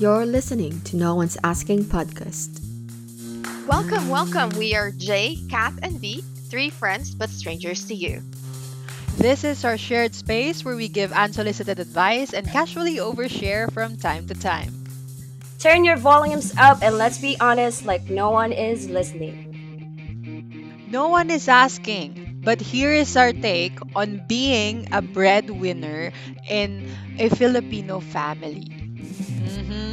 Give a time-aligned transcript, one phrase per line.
[0.00, 2.60] You're listening to No One's Asking podcast.
[3.66, 4.50] Welcome, welcome.
[4.58, 8.22] We are Jay, Kat, and V, three friends but strangers to you.
[9.18, 14.26] This is our shared space where we give unsolicited advice and casually overshare from time
[14.28, 14.72] to time.
[15.58, 19.36] Turn your volumes up and let's be honest, like no one is listening.
[20.90, 26.12] No one is asking, but here is our take on being a breadwinner
[26.48, 26.88] in
[27.18, 28.66] a Filipino family.
[29.46, 29.89] Mhm.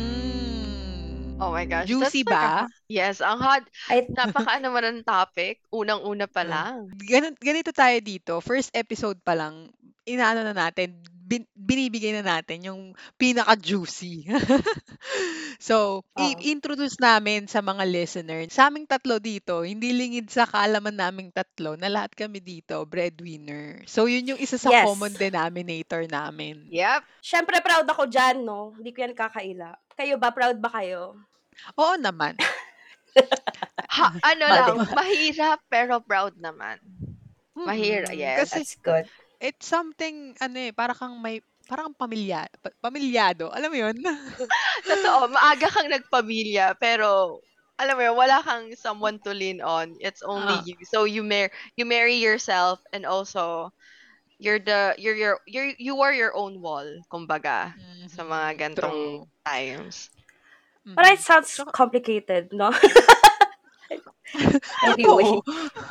[1.37, 1.85] Oh my gosh.
[1.85, 2.67] Juicy that's like a- ba?
[2.89, 3.63] yes, ang hot.
[3.89, 5.61] I, Napaka ano naman ng topic.
[5.69, 6.89] Unang-una pa lang.
[6.97, 8.41] Ganun, ganito tayo dito.
[8.41, 9.69] First episode pa lang,
[10.07, 12.81] inaano na natin, bin, binibigay na natin yung
[13.19, 14.31] pinaka-juicy.
[15.59, 16.15] so, Oo.
[16.15, 18.39] i-introduce namin sa mga listener.
[18.47, 23.83] Sa aming tatlo dito, hindi lingid sa kaalaman naming tatlo na lahat kami dito, breadwinner.
[23.83, 24.87] So, yun yung isa sa Yes.
[24.87, 26.63] common denominator namin.
[26.71, 27.03] Yep.
[27.19, 28.71] Syempre proud ako dyan, no?
[28.71, 29.75] Hindi ko yan kakaila.
[29.99, 30.31] Kayo ba?
[30.31, 31.19] Proud ba kayo?
[31.75, 32.39] Oo naman.
[33.87, 36.77] Ha, ano lang, mahirap pero proud naman.
[37.57, 38.37] Mahirap, Mm, yes.
[38.45, 39.05] Kasi That's good.
[39.39, 43.51] It's something, ano eh, para kang may, parang pamilya, pa- pamilyado.
[43.51, 43.97] Alam mo yun?
[44.87, 47.39] Totoo, maaga kang nagpamilya pero
[47.77, 49.93] alam mo yun, wala kang someone to lean on.
[49.99, 50.63] It's only Ah.
[50.65, 50.79] you.
[50.87, 53.69] So you mar you marry yourself and also
[54.41, 57.73] you're the you're your you're you are your own wall, kumbaga,
[58.09, 59.29] sa mga gantong True.
[59.45, 60.09] times.
[60.87, 62.71] But it sounds Tsaka- complicated, no?
[64.35, 64.43] Oo.
[64.91, 65.31] anyway.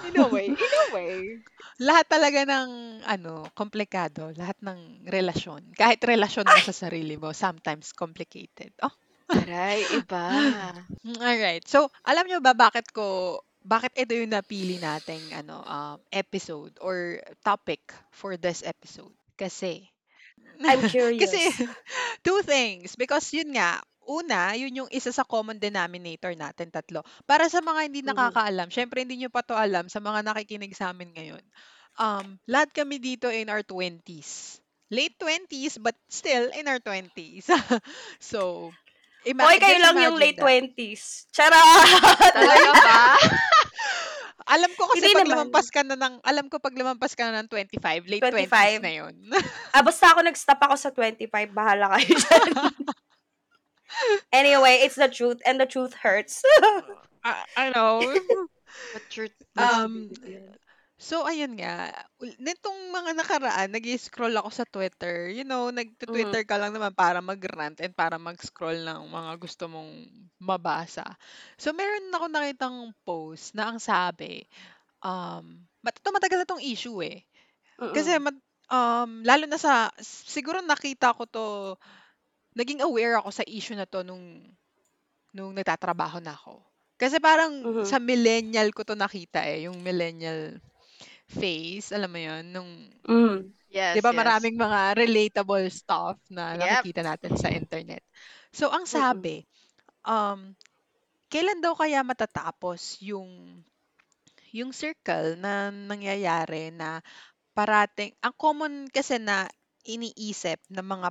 [0.06, 1.40] In a way, in a way.
[1.76, 5.76] lahat talaga ng ano, komplikado, lahat ng relasyon.
[5.76, 8.72] Kahit relasyon mo sa sarili mo, sometimes complicated.
[8.80, 8.92] Oh,
[9.28, 10.24] Aray, iba.
[11.26, 11.64] alright.
[11.66, 17.18] So, alam nyo ba bakit ko bakit ito yung napili nating ano um, episode or
[17.42, 17.82] topic
[18.14, 19.10] for this episode?
[19.34, 19.90] Kasi
[20.62, 21.18] I'm curious.
[21.26, 21.42] Kasi
[22.22, 27.02] two things because yun nga Una, yun yung isa sa common denominator natin tatlo.
[27.26, 28.14] Para sa mga hindi Mhm.
[28.14, 31.42] nakakaalam, syempre hindi nyo pa to alam sa mga nakikinig sa amin ngayon.
[31.96, 34.62] Um, lahat kami dito in our 20s.
[34.86, 37.50] Late 20s but still in our 20s.
[38.22, 38.70] so,
[39.26, 40.46] ima- Hoy, kayo just lang yung imagine late that.
[40.78, 41.02] 20s.
[41.34, 41.90] Charot!
[42.30, 43.00] Talaga ba?
[44.54, 45.32] Alam ko kasi Hindi pag naman.
[45.50, 48.78] lumampas ka na ng alam ko pag lumampas ka na ng 25, late 20s 25.
[48.78, 49.14] na yun.
[49.74, 51.26] ah, basta ako nag-stop ako sa 25.
[51.50, 52.46] Bahala kayo dyan.
[54.32, 56.42] Anyway, it's the truth and the truth hurts.
[57.24, 58.00] I, I know.
[58.92, 60.10] But truth, Um,
[60.96, 61.92] So, ayun nga.
[62.40, 65.28] Nitong mga nakaraan, nag scroll ako sa Twitter.
[65.28, 69.92] You know, nag-Twitter ka lang naman para mag-rant and para mag-scroll ng mga gusto mong
[70.40, 71.04] mabasa.
[71.60, 74.48] So, meron ako nakitang post na ang sabi,
[75.04, 77.20] um, mat- ito matagal na tong issue eh.
[77.92, 78.32] Kasi, Mm-mm.
[78.32, 81.46] mat- um, lalo na sa, siguro nakita ko to,
[82.56, 84.42] naging aware ako sa issue na to nung,
[85.36, 86.60] nung nagtatrabaho na ako.
[86.96, 87.84] Kasi parang Mhm.
[87.84, 90.56] sa millennial ko to nakita eh, yung millennial
[91.28, 92.70] phase, alam mo yun, nung,
[93.08, 93.52] Mm.
[93.68, 94.50] yes, di ba yes.
[94.50, 96.86] maraming mga relatable stuff na Yep.
[96.86, 98.02] nakikita natin sa internet.
[98.54, 99.44] So, ang sabi,
[100.06, 100.54] um,
[101.32, 103.62] kailan daw kaya matatapos yung
[104.54, 107.00] yung circle na nangyayari na
[107.56, 109.46] parating, ang common kasi na
[109.86, 111.08] iniisip ng mga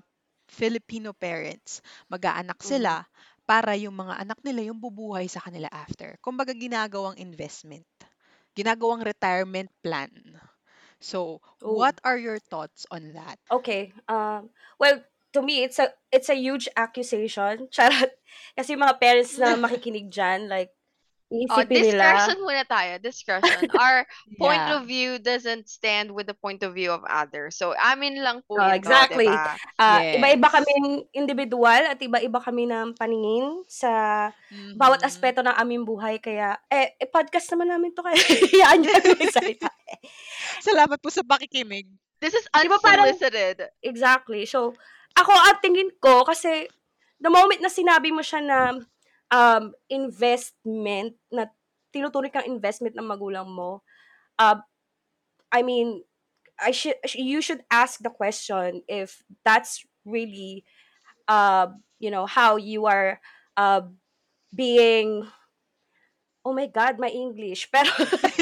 [0.50, 2.66] Filipino parents, mag-aanak Mhm.
[2.66, 3.06] sila
[3.46, 6.18] para yung mga anak nila yung bubuhay sa kanila after.
[6.22, 7.86] Kumbaga ginagawang investment.
[8.58, 10.12] Ginagawang retirement plan.
[11.00, 11.86] So, Ooh.
[11.86, 13.40] what are your thoughts on that?
[13.52, 13.94] Okay.
[14.08, 15.04] Um, well,
[15.34, 17.70] to me, it's a it's a huge accusation.
[17.74, 18.12] Charot.
[18.58, 20.75] Kasi mga parents na makikinig dyan, like,
[21.26, 22.06] Oh, iisipin nila.
[22.22, 22.94] discretion muna tayo.
[23.02, 23.60] Discretion.
[23.82, 24.06] Our
[24.38, 24.76] point Yeah.
[24.78, 27.58] of view doesn't stand with the point of view of others.
[27.58, 29.26] So, amin lang Oh, po yun to, exactly.
[29.26, 29.58] diba?
[29.76, 30.22] Ah, Yes.
[30.22, 34.30] Iba-iba kaming individual at iba-iba kami ng paningin sa
[34.78, 35.10] bawat Mhm.
[35.10, 36.22] aspeto ng aming buhay.
[36.22, 38.14] Kaya, eh, eh podcast naman namin to kaya
[38.78, 39.70] niyo kami magsalita.
[40.62, 41.90] Salamat po sa pakikinig.
[42.22, 42.78] This is parang-
[43.10, 43.66] unsolicited.
[43.82, 44.46] Exactly.
[44.46, 44.78] So,
[45.14, 46.70] ako at tingin ko, kasi
[47.18, 48.78] the moment na sinabi mo siya na
[49.32, 51.50] um, investment, na
[51.94, 53.82] tinuturing kang investment ng magulang mo,
[54.40, 54.60] uh,
[55.52, 56.04] I mean,
[56.60, 60.64] I should you should ask the question if that's really
[61.28, 61.68] uh,
[62.00, 63.20] you know, how you are
[63.58, 63.82] uh,
[64.56, 65.28] being
[66.46, 67.66] Oh my God, my English.
[67.74, 67.90] Pero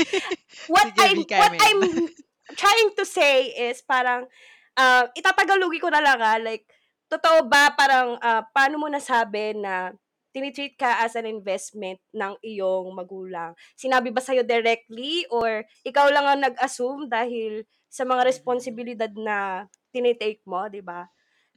[0.74, 1.56] what Vika, what.
[1.56, 2.12] I'm
[2.52, 4.28] trying to say is parang
[4.76, 6.68] uh, itatagalugi ko na lang ah, like
[7.08, 9.96] totoo ba parang ah, paano mo nasabi na
[10.34, 13.54] tinitreat ka as an investment ng iyong magulang?
[13.78, 20.42] Sinabi ba sa'yo directly or ikaw lang ang nag-assume dahil sa mga responsibilidad na tinitake
[20.50, 21.06] mo, di ba?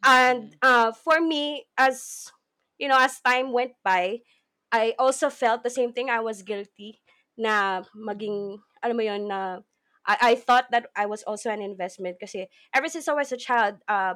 [0.05, 2.29] And uh, for me, as
[2.77, 4.21] you know, as time went by,
[4.69, 6.13] I also felt the same thing.
[6.13, 7.01] I was guilty
[7.37, 9.65] na maging, alam mo yun, na
[10.05, 13.41] I, I thought that I was also an investment kasi ever since I was a
[13.41, 14.15] child, uh,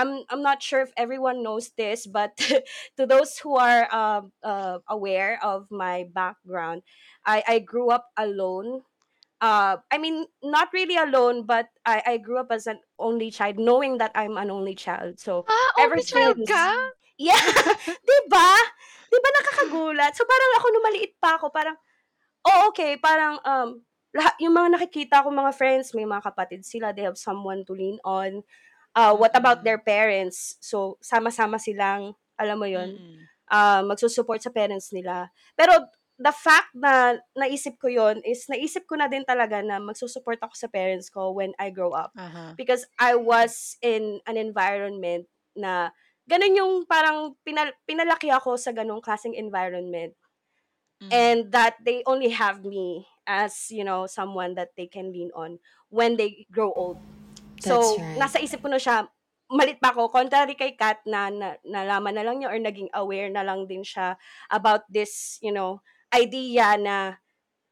[0.00, 2.32] I'm I'm not sure if everyone knows this, but
[2.96, 6.80] to those who are uh, uh, aware of my background,
[7.28, 8.88] I, I grew up alone.
[9.40, 13.60] Uh, I mean, not really alone, but I, I grew up as an only child,
[13.60, 15.20] knowing that I'm an only child.
[15.20, 16.68] So Ah, ever only child since, ka?
[17.20, 17.40] yeah,
[18.08, 18.52] di ba?
[19.08, 20.12] Di ba nakakagulat?
[20.16, 21.76] So parang ako nung maliit pa ako, parang,
[22.48, 23.80] oh okay, parang um,
[24.12, 27.72] lahat, yung mga nakikita ko mga friends, may mga kapatid sila, they have someone to
[27.72, 28.44] lean on.
[28.94, 30.58] Uh, what about their parents?
[30.58, 33.20] So, sama-sama silang, alam mo yun, Mm.
[33.50, 35.30] uh, magsusupport sa parents nila.
[35.54, 35.78] Pero,
[36.20, 40.52] the fact na naisip ko yon is naisip ko na din talaga na magsusupport ako
[40.52, 42.12] sa parents ko when I grow up.
[42.12, 42.52] Aha.
[42.60, 45.24] Because I was in an environment
[45.56, 45.96] na
[46.28, 50.12] ganun yung parang pinal- pinalaki ako sa ganung klaseng environment
[51.00, 51.08] Mm.
[51.08, 55.56] and that they only have me as you know someone that they can lean on
[55.88, 57.00] when they grow old
[57.60, 58.16] so right.
[58.16, 59.06] nasa isip ko na siya
[59.50, 63.26] malit pa ako contrary kay Kat na, na nalaman na lang niya or naging aware
[63.28, 64.14] na lang din siya
[64.48, 65.82] about this you know
[66.14, 67.18] idea na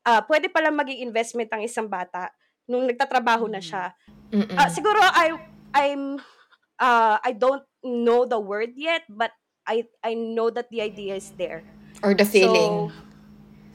[0.02, 2.30] ah pwede pala maging investment ang isang bata
[2.68, 3.94] nung nagtatrabaho na siya
[4.28, 4.58] Mm-mm.
[4.60, 5.32] Ah, siguro I
[5.72, 6.20] I'm
[6.76, 9.32] uh I don't know the word yet but
[9.64, 11.64] I I know that the idea is there
[12.02, 12.88] or the feeling.
[12.88, 13.07] So,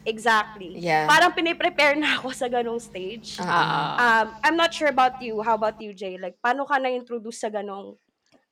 [0.05, 0.77] exactly.
[0.79, 1.07] Yeah.
[1.07, 3.37] Parang piniprepare na ako sa ganong stage.
[3.39, 4.23] Ah.
[4.23, 5.41] Um, I'm not sure about you.
[5.41, 6.17] How about you, Jay?
[6.17, 7.97] Like, paano ka na-introduce sa ganong,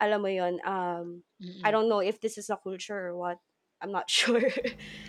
[0.01, 1.61] alam mo yon um, Mm-mm.
[1.63, 3.37] I don't know if this is a culture or what.
[3.81, 4.45] I'm not sure.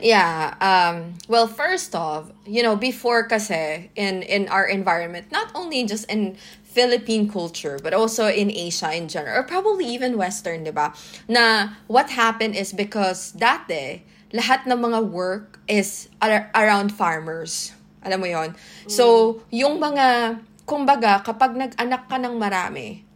[0.00, 0.56] Yeah.
[0.60, 6.08] Um, well, first off, you know, before kasi in in our environment, not only just
[6.08, 10.96] in Philippine culture, but also in Asia in general, or probably even Western, di ba?
[11.28, 17.76] Na what happened is because dati, lahat ng mga work is ar- around farmers.
[18.02, 18.50] Alam mo yon
[18.90, 23.06] So, yung mga, kumbaga, kapag nag-anak ka ng marami,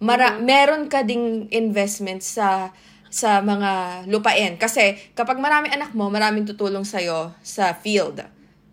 [0.00, 2.72] mara- meron ka ding investment sa
[3.10, 4.54] sa mga lupain.
[4.54, 8.22] Kasi kapag marami anak mo, maraming tutulong sa'yo sa field.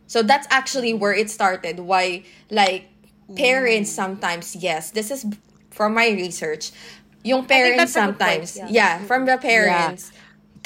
[0.06, 1.82] So that's actually where it started.
[1.82, 2.22] Why,
[2.54, 2.88] like,
[3.36, 5.26] parents sometimes, yes, this is
[5.74, 6.72] from my research,
[7.28, 8.70] yung parents sometimes, yeah.
[8.70, 10.16] yeah, from the parents,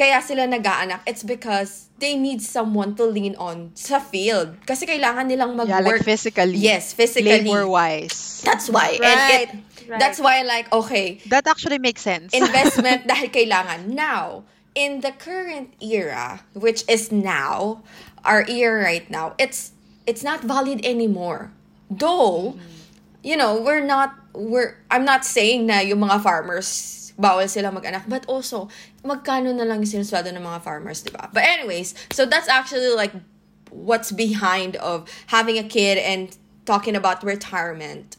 [0.01, 4.57] kaya sila nag-aanak, it's because they need someone to lean on sa field.
[4.65, 6.01] Kasi kailangan nilang Yeah, mag-work.
[6.01, 6.57] like physically.
[6.57, 7.45] Yes, physically.
[7.45, 8.41] Labor-wise.
[8.41, 8.97] That's why.
[8.97, 9.49] And Right, it,
[9.85, 10.01] right.
[10.01, 12.33] that's why like, okay, That actually makes sense.
[12.33, 13.93] investment dahil kailangan.
[13.93, 14.41] Now,
[14.73, 17.85] in the current era, which is now,
[18.25, 19.77] our era right now, it's
[20.09, 21.53] it's not valid anymore.
[21.93, 22.57] Though,
[23.21, 28.09] you know, we're not we're I'm not saying na yung mga farmers bawal sila mag-anak,
[28.09, 28.65] but also
[29.03, 31.29] magkano na lang yung sinusweldo ng mga farmers, di ba?
[31.33, 33.11] But anyways, so that's actually like
[33.71, 38.17] what's behind of having a kid and talking about retirement.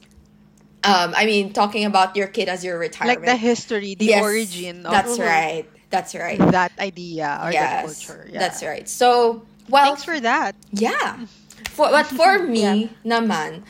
[0.83, 3.21] Um, I mean, talking about your kid as your retirement.
[3.23, 5.67] like the history, the Yes, origin of That's right.
[5.91, 6.39] That's right.
[6.51, 8.27] that idea or that culture.
[8.33, 8.39] Yeah.
[8.41, 8.89] that's right.
[8.89, 10.57] So, well, Thanks for that.
[10.73, 11.27] yeah.
[11.71, 13.63] For, but for me naman,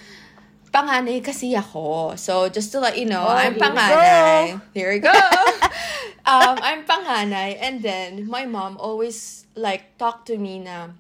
[0.73, 2.17] panganay kasi ako.
[2.17, 4.61] So, just to let you know, Oh, I'm here we panganay.
[4.73, 5.13] Here we go.
[6.27, 7.59] um, I'm panganay.
[7.61, 10.91] And then, my mom always, like, talk to me na,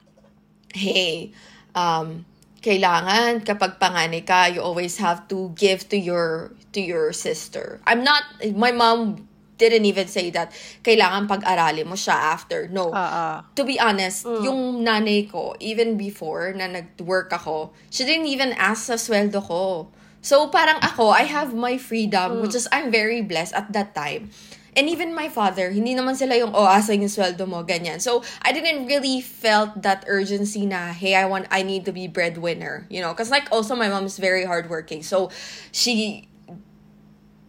[0.75, 1.33] hey,
[1.75, 2.25] um,
[2.62, 7.83] kailangan kapag panganay ka, you always have to give to your to your sister.
[7.85, 8.23] I'm not
[8.55, 10.50] my mom didn't even say that
[10.83, 12.67] kailangan pag-aralin mo siya after.
[12.67, 12.91] No.
[12.91, 18.50] Uh, to be honest, yung nanay ko, even before na nag-work ako, she didn't even
[18.59, 19.87] ask sa sweldo ko.
[20.23, 24.31] So, parang ako, I have my freedom, which is, I'm very blessed at that time.
[24.73, 28.00] And even my father, hindi naman sila yung, oh, asa yung sweldo mo, ganyan.
[28.00, 32.09] So, I didn't really felt that urgency na, hey, I want, I need to be
[32.09, 33.12] breadwinner, you know?
[33.12, 35.02] Because like, also, my mom is very hardworking.
[35.05, 35.29] So,
[35.73, 36.29] she,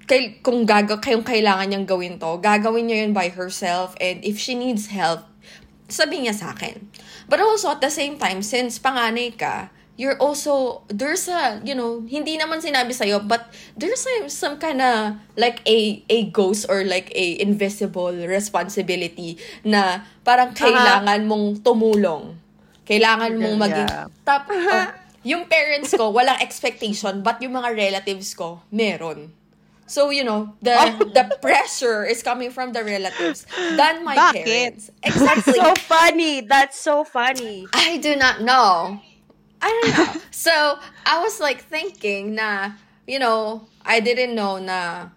[0.07, 3.95] kay, kung gaga, kayong kailangan niyang gawin to, gagawin niya yun by herself.
[4.03, 5.23] And if she needs help,
[5.87, 6.91] sabi niya sa akin.
[7.31, 12.01] But also, at the same time, since panganay ka, you're also, there's a, you know,
[12.09, 13.45] hindi naman sinabi sa'yo, but
[13.77, 20.01] there's a, some kind of, like, a, a ghost or like a invisible responsibility na
[20.25, 22.33] parang kailangan mong tumulong.
[22.85, 24.07] Kailangan mong maging, Yeah.
[24.25, 24.87] tap, oh,
[25.23, 29.31] yung parents ko, walang expectation, but yung mga relatives ko, meron.
[29.85, 30.73] So, you know, the
[31.13, 33.45] the pressure is coming from the relatives
[33.77, 34.43] than my Bakit?
[34.47, 34.83] parents.
[35.03, 35.53] Exactly.
[35.59, 36.41] so funny.
[36.41, 37.67] That's so funny.
[37.75, 38.99] I do not know.
[39.63, 40.21] I don't know.
[40.31, 40.77] so,
[41.07, 42.75] I was like thinking nah,
[43.07, 45.09] you know, I didn't know nah.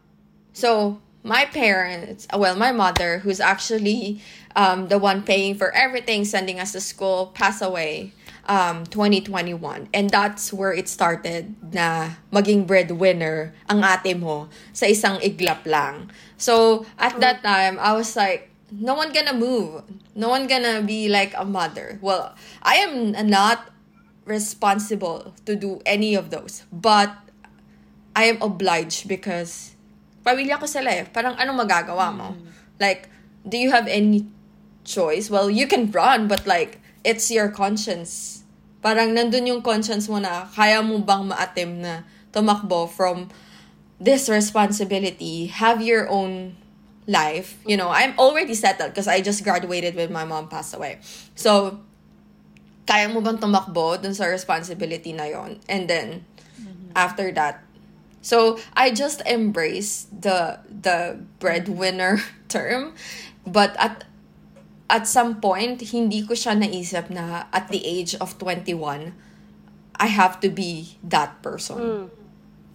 [0.55, 4.23] so, my parents, well, my mother, who's actually
[4.55, 8.15] um, the one paying for everything, sending us to school, passed away
[8.47, 9.91] um, 2021.
[9.93, 16.11] And that's where it started na maging breadwinner ang ate mo sa isang iglap lang.
[16.39, 19.83] So, at that time, I was like, no one gonna move.
[20.15, 21.99] No one gonna be like a mother.
[22.01, 23.71] Well, I am not
[24.27, 26.67] responsible to do any of those.
[26.69, 27.15] But,
[28.17, 29.77] I am obliged because
[30.25, 31.05] pamilya ko sila eh.
[31.05, 32.33] Parang anong magagawa mo?
[32.81, 33.13] Like,
[33.45, 34.25] do you have any
[34.89, 35.29] choice?
[35.29, 38.43] Well, you can run, but like, it's your conscience.
[38.81, 43.29] Parang nandun yung conscience mo na kaya mo bang maatim na tumakbo from
[44.01, 46.57] this responsibility, have your own
[47.07, 47.61] life.
[47.69, 51.01] You know, I'm already settled because I just graduated when my mom passed away.
[51.37, 51.81] So,
[52.87, 55.59] kaya mo bang tumakbo dun sa responsibility na yon?
[55.69, 56.25] And then,
[56.57, 56.95] mm-hmm.
[56.95, 57.67] after that,
[58.23, 62.95] so I just embrace the the breadwinner term,
[63.45, 64.07] but at
[64.87, 69.11] at some point hindi ko siya naisip na at the age of 21
[69.99, 71.79] I have to be that person.
[71.79, 72.07] Mm.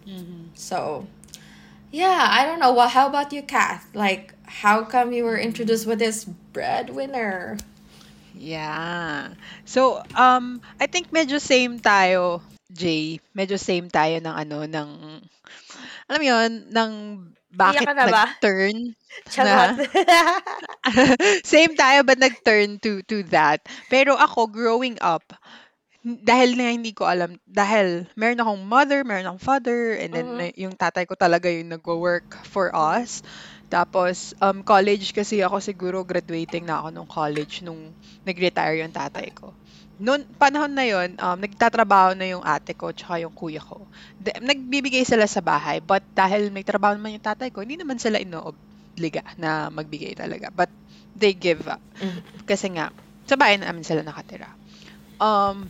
[0.10, 0.44] Mm-hmm.
[0.58, 1.08] So
[1.92, 2.74] yeah, I don't know.
[2.74, 3.88] Well, how about you, Kath?
[3.94, 7.58] Like, how come you were introduced with this breadwinner?
[8.34, 9.36] Yeah.
[9.66, 13.20] So, um, I think medyo same tayo, Jay.
[13.36, 14.90] Medyo same tayo ng ano, ng,
[16.10, 16.92] alam mo yun, ng
[17.52, 18.26] bakit ka na ba?
[18.42, 18.96] nag-turn.
[19.34, 19.72] Charot.
[21.46, 23.64] Same tayo but nag-turn to to that.
[23.90, 25.24] Pero ako growing up
[26.06, 30.28] n- dahil na hindi ko alam dahil meron akong mother, meron akong father and then
[30.28, 30.38] Mhm.
[30.38, 33.22] may- yung tatay ko talaga yung nagwo-work for us.
[33.72, 37.96] Tapos um college kasi ako siguro graduating na ako nung college nung
[38.28, 39.56] nag-retire yung tatay ko.
[40.02, 43.88] Noon panahon na yon, um, nagtatrabaho na yung ate ko tsaka yung kuya ko.
[44.20, 48.02] De- nagbibigay sila sa bahay but dahil may trabaho naman yung tatay ko, hindi naman
[48.02, 50.50] sila inoobliga na magbigay talaga.
[50.52, 50.74] But
[51.16, 51.82] they give up.
[52.02, 52.22] Mhm.
[52.50, 52.92] Kasi nga,
[53.30, 54.52] sa bahay namin sila nakatira.
[55.22, 55.70] Um,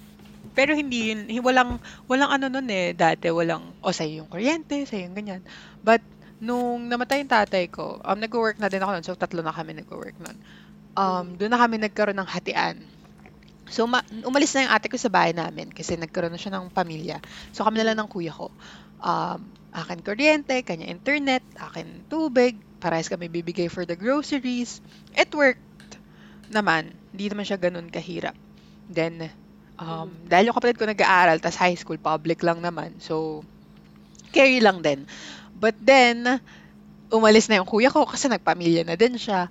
[0.58, 1.80] pero hindi yun, walang,
[2.10, 5.42] walang ano nun eh, dati walang, o sa'yo yung kuryente, sa'yo yung ganyan.
[5.86, 6.02] But,
[6.42, 9.78] nung namatay yung tatay ko, um, nag-work na din ako nun, so tatlo na kami
[9.78, 10.38] nag-work nun.
[10.98, 12.82] Um, doon na kami nagkaroon ng hatian.
[13.72, 16.74] So, ma- umalis na yung ate ko sa bahay namin kasi nagkaroon na siya ng
[16.74, 17.22] pamilya.
[17.56, 18.52] So, kami na lang ng kuya ko.
[19.00, 24.84] Um, akin kuryente, kanya internet, akin tubig, parehas kami bibigay for the groceries.
[25.16, 25.62] It worked
[26.52, 26.92] naman.
[27.16, 28.36] Hindi naman siya ganun kahirap.
[28.92, 29.32] Then,
[29.80, 33.00] um, dahil yung kapatid ko nag-aaral, tas high school, public lang naman.
[33.00, 33.46] So,
[34.36, 35.08] carry lang din.
[35.62, 36.42] But then,
[37.14, 39.50] umalis na yung kuya ko kasi nagpamilya na din siya.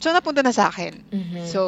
[0.00, 1.08] So, napunta na sa akin.
[1.12, 1.40] Mhm.
[1.48, 1.62] So,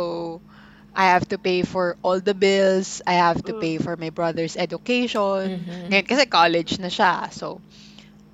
[0.95, 3.01] I have to pay for all the bills.
[3.07, 3.61] I have to Mm.
[3.63, 5.63] pay for my brother's education.
[5.65, 5.89] Mhm.
[5.93, 7.31] Ngayon kasi college na siya.
[7.33, 7.63] So,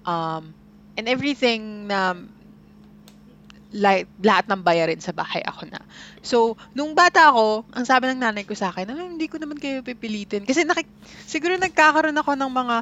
[0.06, 0.56] um,
[0.96, 2.14] and everything na
[3.74, 5.80] like, lahat ng bayarin sa bahay ako na.
[6.22, 9.58] So, nung bata ako, ang sabi ng nanay ko sa akin, "Ah, hindi ko naman
[9.58, 10.46] kayo pipilitin.
[10.46, 10.86] Kasi nakik
[11.26, 12.76] siguro nagkakaroon ako ng mga,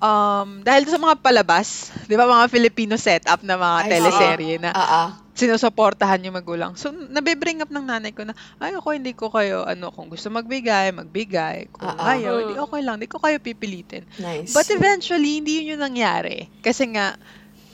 [0.00, 4.70] um, dahil sa mga palabas, di ba mga Filipino setup na mga Ay, teleserye na
[4.74, 5.08] Ah, ah.
[5.34, 6.78] sinusuportahan yung magulang.
[6.78, 10.30] So, nabibring up ng nanay ko na, ay, ako, hindi ko kayo, ano, kung gusto
[10.30, 11.74] magbigay, magbigay.
[11.74, 12.14] Kung ah.
[12.14, 14.06] ayaw, hindi okay lang, hindi ko kayo pipilitin.
[14.22, 14.54] Nice.
[14.54, 16.46] But eventually, hindi yun yung nangyari.
[16.62, 17.18] Kasi nga,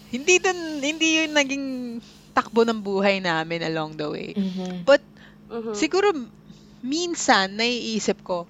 [0.08, 1.66] hindi dun, hindi yun naging
[2.32, 4.30] takbo ng buhay namin along the way.
[4.32, 4.88] Mhm.
[4.88, 5.04] But,
[5.52, 5.76] Mhm.
[5.76, 6.16] siguro,
[6.80, 8.48] minsan, naiisip ko,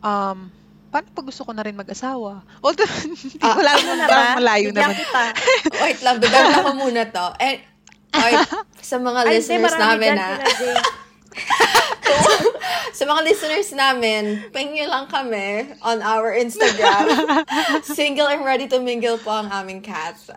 [0.00, 0.48] um,
[0.88, 2.42] paano pag gusto ko na rin mag-asawa?
[2.60, 4.22] Although, hindi Ah, wala Ano naman, na ba?
[4.40, 4.96] malayo Bigyan naman.
[4.96, 5.22] kita.
[5.84, 7.26] Wait lang, bigyan lang ko muna to.
[7.38, 7.58] And,
[8.16, 8.32] ay,
[8.90, 10.36] sa mga Ay, hindi, listeners marami namin dyan ah.
[12.90, 17.04] sa mga listeners namin, ping nyo lang kami on our Instagram.
[17.84, 20.32] Single and ready to mingle po ang aming cats.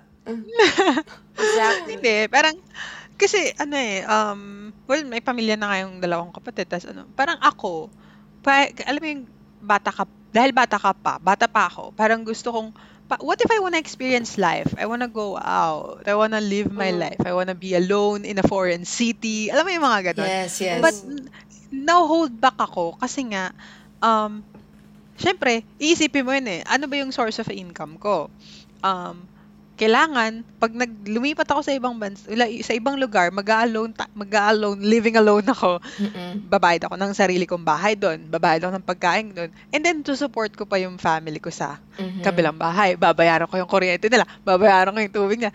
[1.33, 1.97] Exactly.
[1.97, 2.53] Hindi, parang,
[3.17, 7.39] kasi ano eh, um, well, may pamilya na nga yung dalawang kapatid, tas ano, parang
[7.41, 7.89] ako,
[8.41, 9.23] pa, alam mo yung
[9.61, 12.69] bata ka, dahil bata ka pa, bata pa ako, parang gusto kong,
[13.07, 14.71] pa, what if I wanna experience life?
[14.79, 16.03] I wanna go out.
[16.07, 16.99] I wanna live my Mm.
[17.11, 17.21] life.
[17.27, 19.51] I wanna be alone in a foreign city.
[19.51, 20.31] Alam mo yung mga ganun.
[20.31, 20.81] Yes, yes.
[20.81, 20.95] But,
[21.71, 23.51] now hold back ako kasi nga,
[24.03, 24.43] um,
[25.15, 28.27] syempre, iisipin mo yun eh, ano ba yung source of income ko?
[28.83, 29.30] Um,
[29.81, 35.17] kailangan, pag nag, lumipat ako sa ibang bans, ila- sa ibang lugar, mag-alone, mag-alone, living
[35.17, 36.45] alone ako, Mm-mm.
[36.45, 40.13] babayad ako ng sarili kong bahay doon, babayad ako ng pagkain doon, and then to
[40.13, 42.21] support ko pa yung family ko sa Mhm.
[42.21, 45.49] kabilang bahay, babayaran ko yung kuryente nila, babayaran ko yung tubig nila,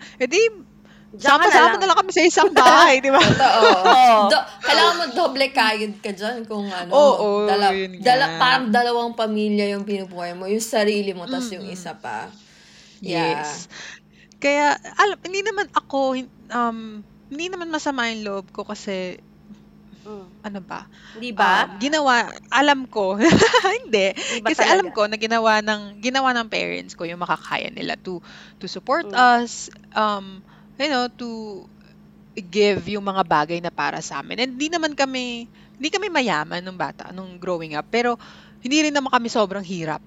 [1.07, 1.79] Diyan ka na sama-sama lang.
[1.79, 3.23] na lang kami sa isang bahay, di ba?
[3.23, 3.63] Totoo.
[3.79, 4.27] Oo.
[4.27, 6.91] Do- kailangan mo doble kayod ka dyan kung ano.
[6.91, 8.11] Oo, dala- yun nga.
[8.11, 10.45] dala- parang dalawang pamilya yung pinubuhay mo.
[10.45, 12.27] Yung sarili mo, tas yung isa pa.
[12.99, 13.45] Yeah.
[13.45, 13.69] Yes.
[14.41, 16.13] Kaya, alam, hindi naman ako,
[16.53, 17.01] um,
[17.33, 19.17] hindi naman masama yung loob ko kasi,
[20.05, 20.37] Mm.
[20.45, 21.65] ano ba, Di ba?
[21.65, 23.17] um, ginawa, alam ko,
[23.85, 24.13] hindi.
[24.29, 24.93] Di ba Kasi alam talaga?
[24.93, 28.21] ko na ginawa ng, ginawa ng parents ko yung makakaya nila to,
[28.61, 29.13] to support Mm.
[29.13, 30.41] us, um,
[30.77, 31.63] you know, to
[32.37, 34.39] give yung mga bagay na para sa amin.
[34.43, 37.89] And hindi naman kami, hindi kami mayaman nung bata, nung growing up.
[37.91, 38.15] Pero,
[38.63, 40.01] hindi rin naman kami sobrang hirap.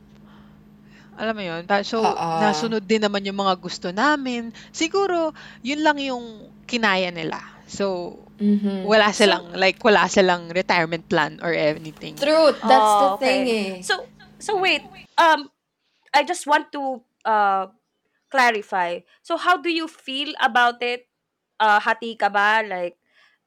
[1.20, 1.62] Alam mo yun?
[1.68, 2.28] Pa- So, Oo.
[2.40, 4.56] nasunod din naman yung mga gusto namin.
[4.72, 7.36] Siguro, yun lang yung kinaya nila.
[7.68, 8.88] So, Mhm.
[8.88, 12.16] wala silang, like, wala silang retirement plan or anything.
[12.16, 12.56] Truth.
[12.64, 13.60] That's the Oh, thing okay.
[13.76, 13.84] eh.
[13.84, 14.08] So,
[14.40, 14.80] so wait.
[15.20, 15.52] Um,
[16.16, 17.68] I just want to uh,
[18.32, 19.04] clarify.
[19.20, 21.04] So, how do you feel about it?
[21.60, 22.64] Uh, hati ka ba?
[22.64, 22.96] Like,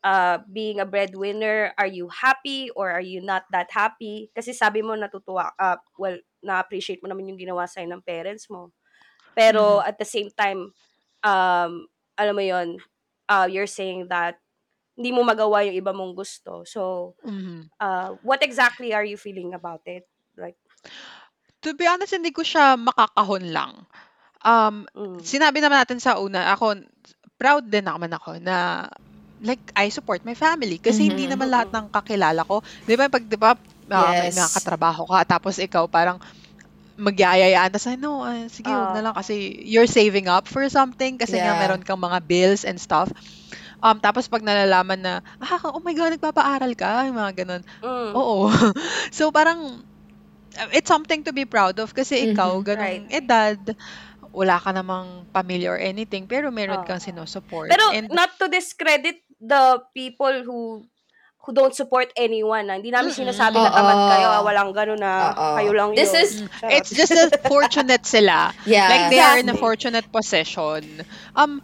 [0.06, 4.30] uh, being a breadwinner, are you happy or are you not that happy?
[4.38, 8.70] Kasi sabi mo natutuwa, uh, well, na-appreciate mo naman yung ginawa sa'yo ng parents mo.
[9.34, 10.70] Pero at the same time,
[11.26, 11.72] um,
[12.20, 12.78] alam mo yon
[13.32, 14.38] uh, you're saying that
[14.94, 16.62] hindi mo magawa yung iba mong gusto.
[16.70, 17.72] So, Mhm.
[17.82, 20.06] uh, what exactly are you feeling about it?
[20.38, 20.60] Like,
[21.64, 23.88] To be honest, hindi ko siya makakahon lang.
[24.44, 26.84] Um, mm, sinabi naman natin sa una, ako,
[27.40, 28.84] proud din naman ako na
[29.40, 30.76] like, I support my family.
[30.80, 31.32] Kasi hindi Mhm.
[31.32, 32.60] naman lahat ng kakilala ko.
[32.84, 33.56] Di ba, pag, di ba,
[33.92, 34.36] uh, may Yes.
[34.36, 36.20] nakatrabaho ka, tapos ikaw parang
[37.00, 39.10] magyayayaan, tapos no, ah, sige, huwag na Ah.
[39.10, 39.36] lang kasi
[39.66, 41.58] you're saving up for something kasi nga Yeah.
[41.58, 43.10] meron kang mga bills and stuff.
[43.82, 47.63] Um, tapos pag nalalaman na, ah, oh my God, nagpapaaral ka, yung mga ganun.
[47.84, 48.50] mm, Oo.
[49.18, 49.82] so parang
[50.60, 52.66] uh, it's something to be proud of kasi ikaw Mhm.
[52.66, 53.58] ganung edad
[54.34, 56.86] wala ka namang pamilya or anything pero meron Oo.
[56.86, 57.75] kang sinusupport.
[57.75, 60.88] Pero And not to discredit the people who
[61.44, 62.66] who don't support anyone.
[62.68, 62.80] ah.
[62.80, 65.56] Hindi namin sinasabi na tamad kayo, ah, walang gano'n na Oo.
[65.60, 66.24] kayo lang This yun.
[66.24, 66.72] is- Charot.
[66.72, 68.56] it's just that fortunate sila.
[68.64, 68.88] Yeah.
[68.88, 69.60] Like they are in a Exactly.
[69.60, 70.82] fortunate position.
[71.36, 71.60] Um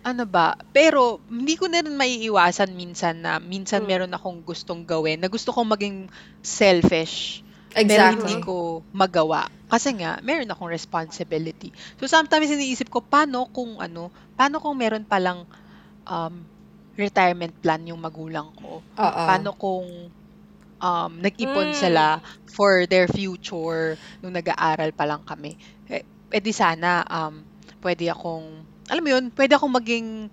[0.00, 0.56] ano ba?
[0.72, 3.88] Pero hindi ko na rin maiiwasan minsan na minsan Mm.
[3.92, 6.08] meron akong gustong gawin na gusto kong maging
[6.40, 7.44] selfish.
[7.68, 8.24] Pero Exactly.
[8.24, 9.52] hindi ko magawa.
[9.68, 11.68] Kasi nga, meron akong responsibility.
[12.00, 15.44] So sometimes iniisip ko, paano kung ano, paano kung meron palang
[16.08, 16.40] um,
[16.98, 18.82] retirement plan yung magulang ko?
[18.82, 18.98] Oo.
[18.98, 19.86] Paano kung
[20.78, 21.78] um, nag-ipon Mm.
[21.78, 25.54] sila for their future nung nag-aaral pa lang kami?
[25.86, 27.40] Eh, eh di sana, um,
[27.78, 28.44] pwede akong,
[28.86, 30.26] alam mo yun, pwede akong maging,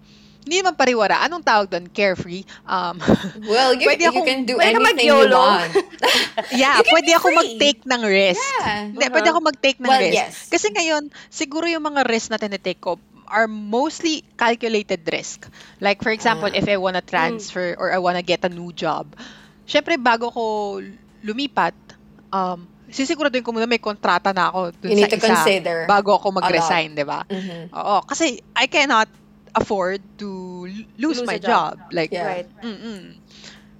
[0.46, 1.22] hindi naman pariwara.
[1.22, 1.90] Anong tawag doon?
[1.90, 2.46] Carefree?
[2.66, 3.02] Um,
[3.50, 5.74] Well, you, Pwede you akong- can do pwede anything you want.
[6.54, 7.38] yeah, You pwede be ako free.
[7.38, 8.46] mag-take ng risk.
[8.62, 8.78] Yeah.
[8.90, 9.14] Hindi, Uh-huh.
[9.14, 10.14] pwede ako mag-take ng Well, risk.
[10.16, 10.34] yes.
[10.50, 13.02] Kasi ngayon, siguro yung mga risk na tinitake ko
[13.36, 15.52] are mostly calculated risk.
[15.84, 16.56] Like, for example, Ah.
[16.56, 19.12] if I wanna transfer or I wanna get a new job,
[19.68, 20.44] syempre, bago ko
[21.22, 21.76] lumipat,
[22.32, 25.78] um, sisiguraduhin ko muna may kontrata na ako dun You need sa to isa consider
[25.90, 27.26] bago ako mag-resign, di ba?
[27.28, 27.74] Mhm.
[27.76, 29.10] Oo, kasi I cannot
[29.56, 30.64] afford to
[31.00, 31.80] lose, Lose my job.
[31.80, 31.92] job.
[31.92, 32.28] Like, Yeah.
[32.28, 32.50] Right.
[32.64, 33.20] Mm-mm.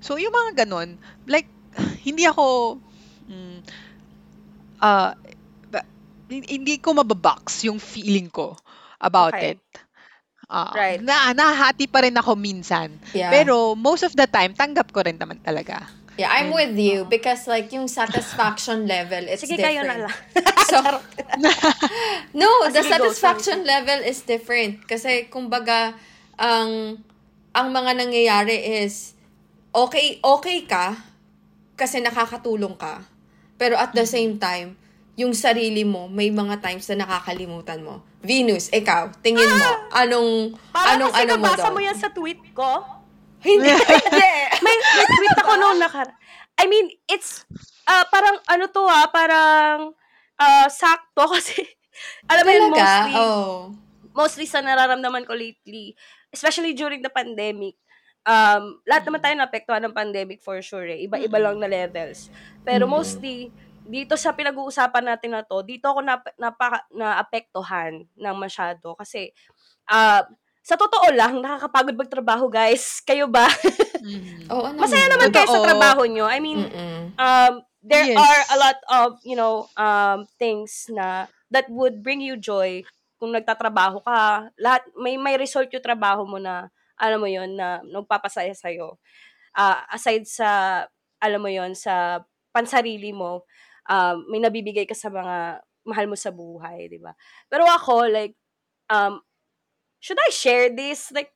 [0.02, 1.48] So, yung mga ganun, like,
[2.08, 2.80] hindi ako,
[3.30, 3.60] mm,
[4.82, 5.14] ah,
[6.30, 8.58] hin- hindi ko mababox yung feeling ko
[9.06, 9.54] about Okay.
[9.54, 9.60] it.
[10.46, 11.02] Ah, Right.
[11.02, 12.98] Na, nahati pa rin ako minsan.
[13.14, 13.30] Yeah.
[13.30, 15.86] Pero, most of the time, tanggap ko rin naman talaga.
[16.16, 19.68] yeah, I'm And- with you because like yung satisfaction level, it's Sige, different.
[19.68, 20.16] kayo na lang.
[20.66, 20.80] So,
[22.40, 24.86] no, Ah, the sige, go, satisfaction level is different.
[24.86, 25.94] Kasi, kumbaga,
[26.36, 26.98] ang,
[27.52, 29.14] ang mga nangyayari is,
[29.72, 30.96] okay, okay ka,
[31.76, 33.04] kasi nakakatulong ka.
[33.58, 34.08] Pero at the Mm-hmm.
[34.08, 34.70] same time,
[35.16, 38.04] yung sarili mo, may mga times na nakakalimutan mo.
[38.20, 40.30] Venus, ikaw, tingin mo, anong,
[40.76, 41.74] Parang anong, kasi ano mo nabasa doon?
[41.74, 42.70] mo yan sa tweet ko.
[43.40, 44.30] Hindi, hindi.
[44.60, 46.10] may, may tweet ako noon nakar.
[46.56, 47.48] I mean, it's,
[47.88, 49.96] uh, parang ano to ah, parang
[50.36, 51.64] uh, sakto kasi,
[52.28, 52.76] alam mo yun, Talaga?
[52.76, 53.56] mostly, Oh.
[54.12, 55.96] mostly sa nararamdaman ko lately,
[56.28, 57.80] especially during the pandemic,
[58.28, 61.08] um, lahat naman tayo naapektuhan ng pandemic for sure eh.
[61.08, 62.28] Iba-iba lang na levels.
[62.66, 63.54] Pero mostly,
[63.86, 68.98] dito sa pinag-uusapan natin na to, dito ako na, napaka, naapektuhan ng masyado.
[68.98, 69.30] Kasi,
[69.88, 70.26] ah,
[70.66, 72.98] sa totoo lang, nakakapagod magtrabaho, guys.
[73.06, 73.46] Kayo ba?
[74.02, 74.50] Mhm.
[74.50, 74.82] Oo naman.
[74.82, 76.26] Masaya naman kayo sa trabaho nyo.
[76.26, 77.14] I mean, Mm-mm.
[77.16, 77.54] um,
[77.86, 78.18] there Yes.
[78.18, 82.82] are a lot of, you know, um, things na that would bring you joy
[83.22, 84.50] kung nagtatrabaho ka.
[84.58, 88.98] Lahat, may, may result yung trabaho mo na, alam mo yon na nagpapasaya sa'yo.
[89.54, 90.82] Ah, aside sa,
[91.22, 93.46] alam mo yon sa pansarili mo,
[93.90, 97.14] um, may nabibigay ka sa mga mahal mo sa buhay, di ba?
[97.48, 98.34] Pero ako, like,
[98.90, 99.22] um,
[100.02, 101.10] should I share this?
[101.14, 101.30] Like,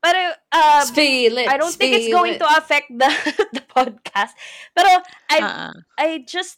[0.00, 1.48] pero, um, Spill it.
[1.48, 2.40] I don't think it's going it.
[2.40, 3.08] to affect the
[3.56, 4.32] the podcast.
[4.72, 4.88] Pero
[5.28, 5.72] I ah.
[6.00, 6.56] I just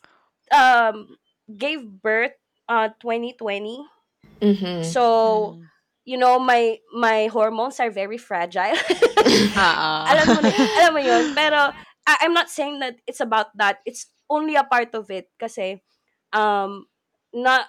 [0.55, 1.19] um
[1.51, 2.39] gave birth
[2.71, 3.83] uh 2020.
[4.39, 4.87] Mhm.
[4.87, 5.03] So,
[5.59, 5.67] Mm.
[6.07, 8.79] you know, my my hormones are very fragile.
[8.79, 9.91] Oo.
[10.15, 11.35] alam mo na, alam mo yun.
[11.35, 11.75] Pero
[12.07, 13.83] I- I'm not saying that it's about that.
[13.83, 15.81] It's only a part of it kasi
[16.33, 16.87] um
[17.33, 17.67] na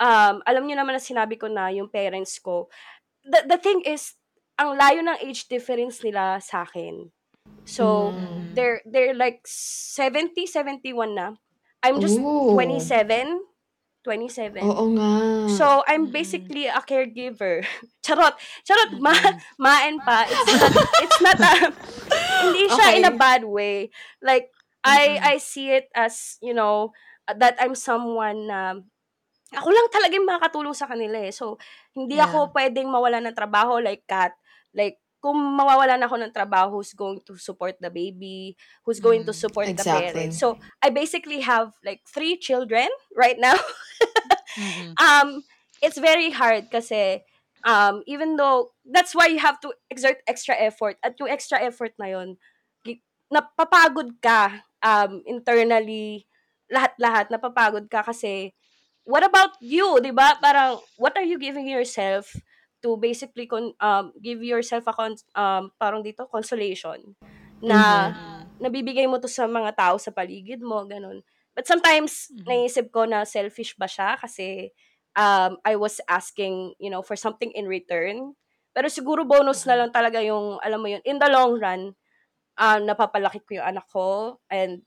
[0.00, 2.68] um alam niyo naman na sinabi ko na yung parents ko.
[3.26, 4.14] The the thing is
[4.58, 7.10] ang layo ng age difference nila sa akin.
[7.64, 8.54] So Mm.
[8.54, 11.36] they're they're like 70 71 na.
[11.82, 12.50] I'm just Ooh.
[12.54, 13.42] 27
[14.04, 14.64] 27.
[14.64, 15.10] Oo nga.
[15.48, 17.64] So, I'm basically a caregiver.
[18.04, 18.34] Charot.
[18.64, 18.90] Charot.
[19.00, 19.38] Ma Mm.
[19.60, 20.24] maen pa.
[20.28, 21.52] It's not, it's not a,
[22.42, 23.18] hindi siya in a Okay.
[23.18, 23.90] bad way.
[24.22, 24.52] Like,
[24.84, 25.22] I, Mm-mm.
[25.22, 26.92] I see it as, you know,
[27.28, 28.80] that I'm someone na,
[29.54, 31.32] ako lang talaga yung makakatulong sa kanila eh.
[31.32, 31.56] So,
[31.96, 32.20] hindi Yeah.
[32.20, 34.36] ako pwedeng mawala ng trabaho like Kat.
[34.76, 38.54] Like, kung mawawalan ako ng trabaho, who's going to support the baby?
[38.86, 39.36] Who's going to Mm.
[39.36, 39.88] support the Exactly.
[39.88, 40.38] parents?
[40.38, 43.56] So, I basically have like three children right now.
[44.56, 44.98] Mhm.
[45.00, 45.42] um
[45.82, 47.22] it's very hard kasi
[47.66, 51.92] um even though that's why you have to exert extra effort at yung extra effort
[51.98, 52.10] na
[52.84, 56.26] gi- napapagod ka um internally
[56.70, 58.52] lahat-lahat napapagod ka kasi
[59.08, 62.30] what about you 'di ba parang what are you giving yourself
[62.84, 67.16] to basically con- um give yourself a con- um parang dito consolation
[67.62, 68.48] na Mm.
[68.58, 71.22] nabibigay mo to sa mga tao sa paligid mo, ganun.
[71.54, 72.44] But sometimes, Mhm.
[72.46, 74.70] naisip ko na selfish ba siya kasi
[75.18, 78.34] um, I was asking, you know, for something in return.
[78.74, 79.78] Pero siguro bonus na Mhm.
[79.78, 81.94] lang talaga yung, alam mo yun, in the long run,
[82.58, 84.82] um, napapalaki ko yung anak ko and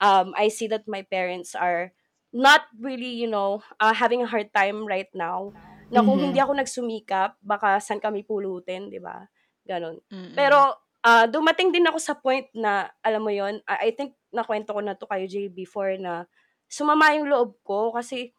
[0.00, 1.90] um, I see that my parents are
[2.34, 5.54] not really, you know, uh, having a hard time right now.
[5.92, 6.24] Na kung Mhm.
[6.30, 9.22] hindi ako nagsumikap, baka saan kami pulutin, di ba?
[9.62, 10.02] Ganon.
[10.10, 10.34] Mm-mm.
[10.34, 14.72] Pero ah, dumating din ako sa point na, alam mo yon I I think nakwento
[14.74, 16.24] ko na to kayo, Jay, before na
[16.66, 18.32] sumama yung loob ko kasi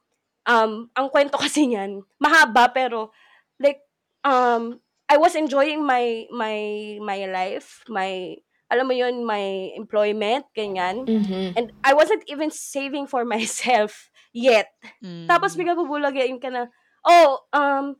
[0.49, 3.13] um, ang kwento kasi niyan, mahaba pero
[3.61, 3.79] like
[4.25, 6.57] um, I was enjoying my my
[6.99, 8.35] my life, my
[8.75, 11.07] alam mo yon my employment, ganyan.
[11.07, 11.55] Mhm.
[11.55, 14.67] And I wasn't even saving for myself yet.
[14.99, 15.31] Mm.
[15.31, 16.67] Tapos bigla bubulagain ka na,
[17.07, 17.95] oh, um,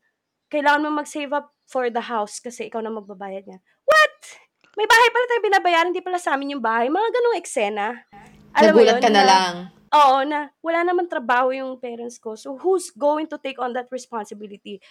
[0.51, 3.59] kailangan mo mag-save up for the house kasi ikaw na magbabayad niya.
[3.87, 4.15] What?
[4.75, 6.91] May bahay pala tayo binabayaran, hindi pala sa amin yung bahay.
[6.91, 7.87] Mga ganong eksena.
[8.51, 9.55] Alam mo Nagulat yun, ka na na- lang.
[9.95, 12.35] Oo, na wala naman trabaho yung parents ko.
[12.35, 14.83] So, who's going to take on that responsibility?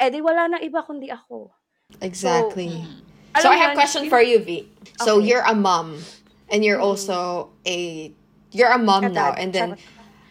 [0.00, 1.52] Eh, di wala na iba kundi ako.
[2.00, 2.80] Exactly.
[2.80, 3.07] Mm.
[3.42, 4.68] So, I have a question for you, V.
[5.00, 5.28] So Okay.
[5.28, 6.02] you're a mom,
[6.50, 6.88] and you're Mm.
[6.90, 8.12] also a
[8.50, 9.76] you're a mom now, and then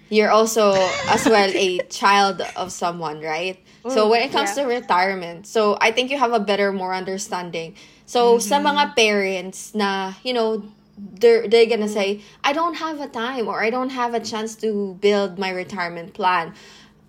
[0.10, 0.74] you're also
[1.08, 3.60] as well a child of someone, right?
[3.88, 4.64] So Mm, when it comes yeah.
[4.64, 7.76] to retirement, so I think you have a better, more understanding.
[8.06, 10.64] So sa mga parents na you know
[10.98, 14.56] they're they're gonna say I don't have a time or I don't have a chance
[14.66, 16.52] to build my retirement plan,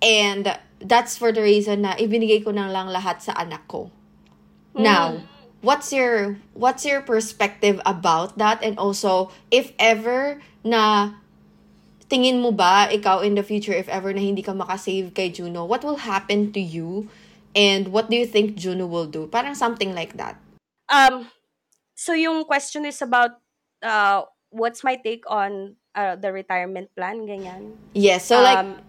[0.02, 3.90] and that's for the reason na ibinigay ko na lang lahat sa anak ko.
[4.78, 5.18] Now,
[5.60, 11.14] what's your what's your perspective about that and also if ever na
[12.08, 15.64] tingin mo ba ikaw in the future if ever na hindi ka makasave kay Juno,
[15.68, 17.06] what will happen to you
[17.52, 19.26] and what do you think Juno will do?
[19.28, 20.40] Parang something like that.
[20.88, 21.28] Um,
[21.92, 23.36] so yung question is about
[23.84, 27.76] uh, what's my take on uh, the retirement plan, ganyan.
[27.92, 28.80] Yes, so like um,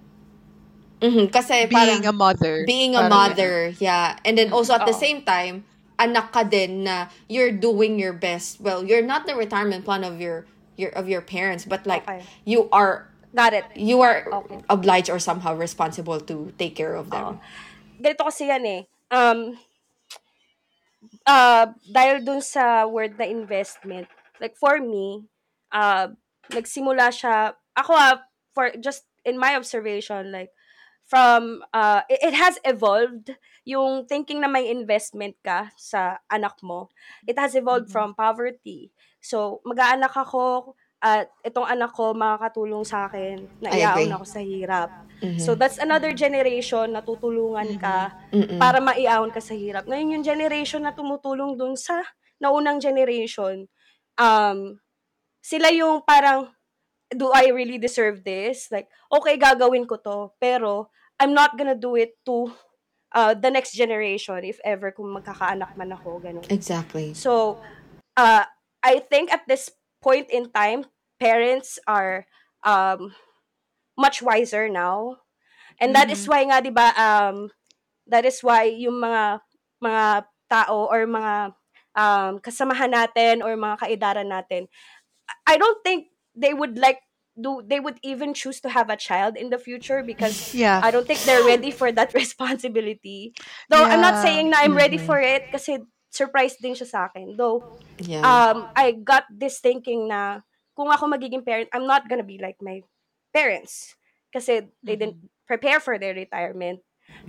[1.01, 2.55] mhm, kasi Being a parang mother.
[2.63, 4.15] being a mother, yeah.
[4.23, 5.03] And then also at the Oo.
[5.03, 5.67] same time,
[5.99, 8.63] anak ka din na you're doing your best.
[8.63, 10.47] Well, you're not the retirement plan of your
[10.79, 12.23] your of your parents, but like Okay.
[12.47, 13.67] you are got it.
[13.75, 14.63] you are Okay.
[14.71, 17.37] obliged or somehow responsible to take care of them.
[17.99, 18.81] ganito kasi yan eh.
[19.11, 19.59] Um,
[21.27, 24.07] uh, dahil dun sa word na investment,
[24.39, 25.27] like for me,
[25.75, 26.15] uh,
[26.49, 28.23] nagsimula siya, ako ah,
[28.55, 30.49] for just in my observation, like,
[31.09, 33.33] from, uh, it, it has evolved,
[33.65, 36.85] yung thinking na may investment ka sa anak mo,
[37.25, 37.93] it has evolved Mhm.
[37.93, 38.93] from poverty.
[39.17, 44.93] So, mag-aanak ako, at itong anak ko makakatulong sa akin, na iaon ako sa hirap.
[45.25, 45.39] Mhm.
[45.41, 48.59] So, that's another generation na tutulungan ka Mm-mm.
[48.61, 49.89] para maiahon ka sa hirap.
[49.89, 52.05] Ngayon, yung generation na tumutulong dun sa
[52.37, 53.65] naunang generation,
[54.15, 54.77] um,
[55.41, 56.51] sila yung parang,
[57.09, 58.69] do I really deserve this?
[58.69, 62.55] Like, okay, gagawin ko to, pero I'm not gonna do it to
[63.13, 66.45] uh, the next generation if ever kung magkakaanak man ako, ganun.
[66.49, 67.13] Exactly.
[67.13, 67.59] So,
[68.15, 68.45] uh,
[68.83, 70.87] I think at this point in time,
[71.19, 72.25] parents are
[72.63, 73.11] um,
[73.99, 75.19] much wiser now.
[75.79, 76.29] And that is Mhm.
[76.31, 77.51] why nga, di ba, um,
[78.07, 79.43] that is why yung mga
[79.83, 80.05] mga
[80.51, 81.55] tao or mga
[81.95, 84.67] um, kasamahan natin or mga kaidaran natin,
[85.47, 86.99] I don't think they would like
[87.39, 90.81] do they would even choose to have a child in the future because Yeah.
[90.81, 93.33] I don't think they're ready for that responsibility.
[93.69, 95.05] Though I'm not saying na I'm ready Mhm.
[95.05, 95.79] for it kasi
[96.11, 97.35] surprise din siya sa akin.
[97.37, 97.67] Though
[97.99, 98.23] Yeah.
[98.23, 100.41] um I got this thinking na
[100.75, 102.81] kung ako magiging parent, I'm not gonna be like my
[103.33, 103.95] parents
[104.33, 106.81] kasi they didn't prepare for their retirement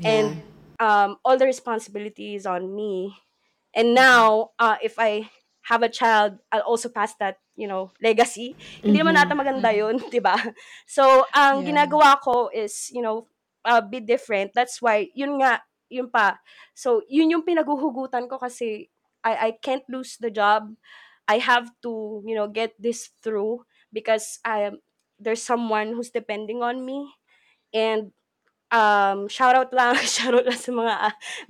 [0.05, 0.37] and
[0.81, 3.15] um all the responsibility is on me.
[3.75, 5.31] And now uh if I
[5.71, 8.57] have a child, I'll also pass that, you know, legacy.
[8.89, 9.21] Hindi naman Mhm.
[9.21, 10.37] nata maganda 'yun, 'di ba?
[10.89, 11.69] So, ang Yeah.
[11.69, 13.29] ginagawa ko is, you know,
[13.69, 14.57] uh, be different.
[14.57, 15.61] That's why yun nga,
[15.93, 16.41] yun pa.
[16.75, 18.89] So, yun yung pinaguhugutan ko kasi
[19.25, 20.73] I I can't lose the job.
[21.29, 24.83] I have to, you know, get this through because I am
[25.21, 27.13] there's someone who's depending on me
[27.75, 28.13] and
[28.71, 30.95] um shout out lang shout out lang sa mga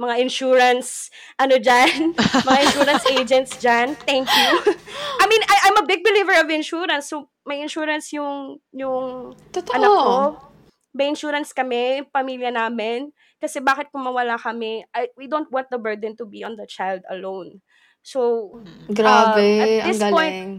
[0.01, 2.17] mga insurance ano diyan
[2.49, 4.51] mga insurance agents diyan thank you.
[5.21, 7.13] I mean I, I'm a big believer of insurance.
[7.13, 9.75] So may insurance yung yung Totoo.
[9.77, 10.17] anak ko.
[10.91, 13.13] May insurance kami pamilya namin.
[13.41, 16.65] Kasi bakit kung mawala kami I, we don't want the burden to be on the
[16.67, 17.61] child alone.
[18.01, 18.51] So
[18.89, 20.53] Grabe, Um, at ang this point, galing.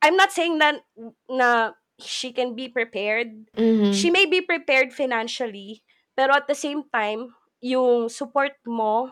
[0.00, 0.80] I'm not saying that
[1.28, 3.90] na she can be prepared Mhm.
[3.90, 5.82] she may be prepared financially,
[6.14, 9.10] pero at the same time, yung support mo,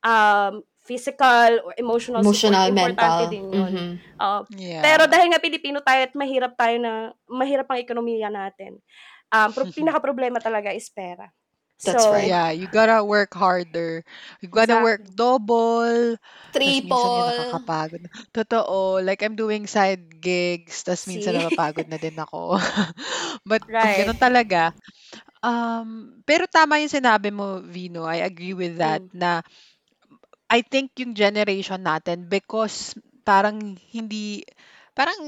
[0.00, 3.30] um, physical or emotional, Emotional, support, importante mental.
[3.30, 3.70] din yun.
[3.70, 3.88] Mhm.
[4.18, 4.82] Uh, Yeah.
[4.82, 6.92] Pero dahil nga Pilipino tayo at mahirap tayo na,
[7.28, 8.80] mahirap ang ekonomiya natin,
[9.30, 11.30] um, pro- pinaka-problema talaga is pera.
[11.84, 12.34] That's so, right.
[12.34, 14.04] Yeah, you gotta work harder.
[14.40, 15.14] You gotta work Exactly.
[15.14, 16.16] double.
[16.62, 17.30] Tas minsan yung Triple.
[17.30, 18.06] nakakapagod.
[18.34, 19.02] Totoo.
[19.02, 20.82] Like, I'm doing side gigs.
[20.86, 21.40] Tas minsan See?
[21.40, 22.56] napapagod na din ako.
[23.48, 24.12] But, Right.
[24.12, 24.72] ganun talaga.
[25.42, 28.04] Um, pero tama yung sinabi mo, Vino.
[28.06, 29.02] I agree with that.
[29.02, 29.12] Mm.
[29.14, 29.42] Na,
[30.50, 32.94] I think yung generation natin, because
[33.26, 34.42] parang hindi,
[34.92, 35.18] parang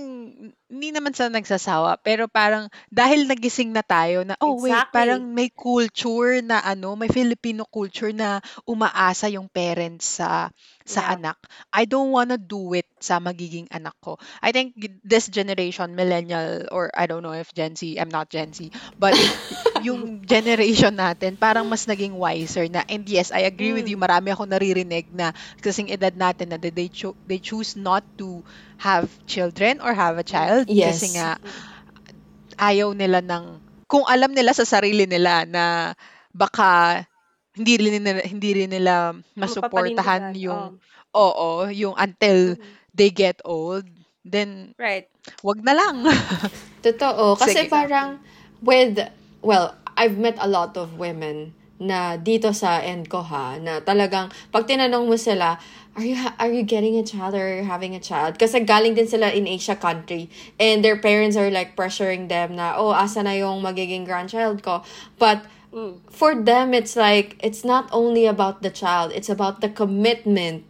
[0.68, 4.92] hindi naman sa nagsasawa, pero parang dahil nagising na tayo na, oh wait, Exactly.
[4.92, 10.50] parang may culture na ano, may Filipino culture na umaasa yung parents sa
[10.84, 11.16] sa Yeah.
[11.16, 11.38] anak.
[11.72, 14.20] I don't wanna do it sa magiging anak ko.
[14.44, 18.52] I think this generation, millennial, or I don't know if Gen Z, I'm not Gen
[18.52, 19.16] Z, but
[19.84, 24.04] yung generation natin, parang mas naging wiser na, and yes, I agree with you, Mm.
[24.08, 28.40] marami ako naririnig na kasing edad natin na they, cho- they choose not to
[28.80, 30.98] have children or have a child Yes.
[30.98, 31.36] kasi nga
[32.58, 35.94] ayaw nila ng kung alam nila sa sarili nila na
[36.34, 37.02] baka
[37.54, 40.78] hindi rin nila, hindi rin nila masuportahan yung
[41.14, 41.14] oh.
[41.14, 42.72] oo, yung until Mhm.
[42.90, 43.86] they get old,
[44.26, 45.06] then Right.
[45.46, 46.02] wag na lang.
[46.82, 47.38] Totoo.
[47.38, 47.70] Kasi Sige.
[47.70, 48.18] parang
[48.60, 48.98] with,
[49.44, 54.32] well, I've met a lot of women na dito sa end ko ha, na talagang
[54.48, 55.60] pag tinanong mo sila,
[55.94, 58.40] are you are you getting a child or having a child?
[58.40, 62.74] Kasi galing din sila in Asia country and their parents are like pressuring them na,
[62.80, 64.82] oh, asa na yung magiging grandchild ko?
[65.20, 65.44] But
[66.10, 70.62] for them, it's like, it's not only about the child, it's about the commitment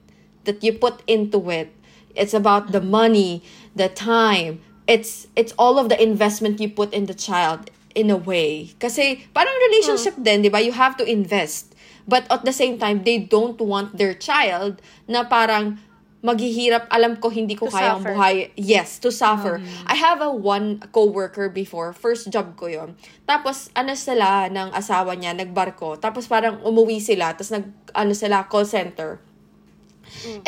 [0.45, 1.73] that you put into it.
[2.17, 3.45] It's about the money,
[3.77, 4.65] the time.
[4.89, 8.75] It's it's all of the investment you put in the child in a way.
[8.79, 10.61] Kasi parang relationship din, 'di ba?
[10.61, 11.73] You have to invest.
[12.05, 15.81] But at the same time, they don't want their child na parang
[16.25, 18.17] maghihirap, alam ko hindi ko To kayang suffer.
[18.17, 18.35] buhay.
[18.57, 19.61] Yes, to suffer.
[19.85, 22.97] I have a one coworker before, first job ko yon.
[23.29, 26.01] Tapos ano sila ng asawa niya, nagbarko.
[26.01, 29.21] Tapos parang umuwi sila, tapos nag ano sila call center.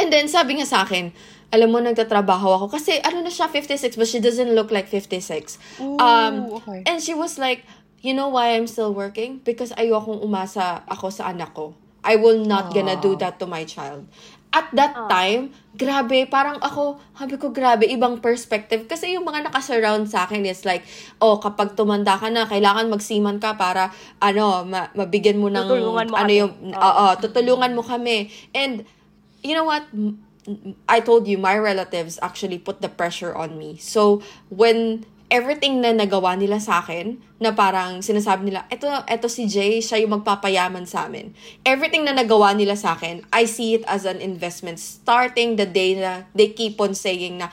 [0.00, 1.12] And then sabi niya sa akin,
[1.48, 5.56] alam mo nagtatrabaho ako kasi ano na siya 56 but she doesn't look like 56.
[5.78, 5.86] um
[6.50, 6.82] Ooh, okay.
[6.84, 7.62] and she was like,
[8.02, 9.40] you know why I'm still working?
[9.42, 11.74] Because ayokong umasa ako sa anak ko.
[12.06, 14.06] I will not gonna do that to my child.
[14.54, 18.86] At that time, grabe, parang ako, sabi ko, grabe, ibang perspective.
[18.86, 20.86] Kasi yung mga nakasurround sa akin is like,
[21.18, 26.06] oh, kapag tumanda ka na, kailangan magsiman ka para, ano, ma- mabigyan mo ng, Tutulungan
[26.08, 26.40] mo ano kami.
[26.40, 26.78] yung, Oo.
[26.78, 28.30] oo, tutulungan mo kami.
[28.54, 28.86] And,
[29.44, 29.84] you know what?
[30.88, 33.76] I told you, my relatives actually put the pressure on me.
[33.78, 39.50] So, when everything na nagawa nila sa akin, na parang sinasabi nila, eto, eto si
[39.50, 41.34] Jay, siya yung magpapayaman sa amin.
[41.66, 44.78] Everything na nagawa nila sa akin, I see it as an investment.
[44.78, 47.50] Starting the day na they keep on saying na,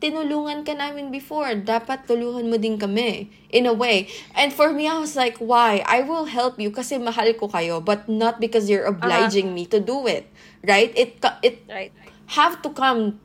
[0.00, 1.52] tinulungan ka namin before.
[1.52, 3.28] Dapat tulungan mo din kami.
[3.52, 4.08] In a way.
[4.32, 5.84] And for me, I was like, why?
[5.84, 9.78] I will help you kasi mahal ko kayo, but not because you're obliging me to
[9.78, 10.30] do it.
[10.64, 10.88] Right?
[10.96, 11.92] It, it Right.
[12.36, 13.18] Have to come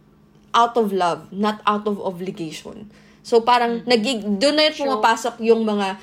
[0.55, 2.89] out of love, not out of obligation.
[3.21, 4.85] So parang nagig doon na yung True.
[4.87, 5.99] pumapasok yung mga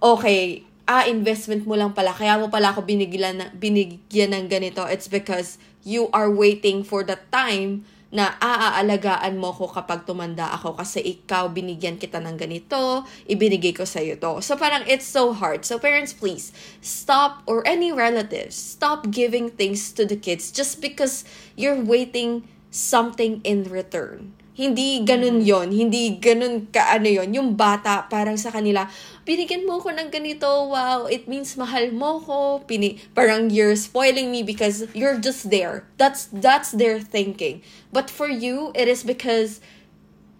[0.00, 4.84] okay, ah investment mo lang pala kaya mo pala ako binigyan na, binigyan ng ganito.
[4.86, 7.82] It's because you are waiting for the time
[8.14, 13.82] na aaalagaan mo ko kapag tumanda ako kasi ikaw binigyan kita ng ganito, ibinigay ko
[13.82, 14.38] sa iyo to.
[14.38, 15.66] So parang it's so hard.
[15.66, 21.26] So parents, please stop or any relatives, stop giving things to the kids just because
[21.58, 24.38] you're waiting something in return.
[24.56, 28.88] Hindi ganun yon Hindi ganun ka ano yon Yung bata, parang sa kanila,
[29.28, 32.64] binigyan mo ko ng ganito, wow, it means mahal mo ko.
[32.64, 35.84] Pini, parang you're spoiling me because you're just there.
[36.00, 37.60] That's, that's their thinking.
[37.92, 39.60] But for you, it is because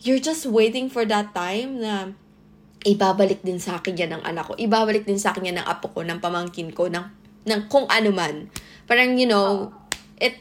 [0.00, 2.16] you're just waiting for that time na
[2.88, 4.52] ibabalik din sa akin yan ng anak ko.
[4.56, 7.04] Ibabalik din sa akin yan ng apo ko, ng pamangkin ko, ng,
[7.44, 8.48] ng kung ano man.
[8.88, 9.76] Parang, you know,
[10.16, 10.40] it,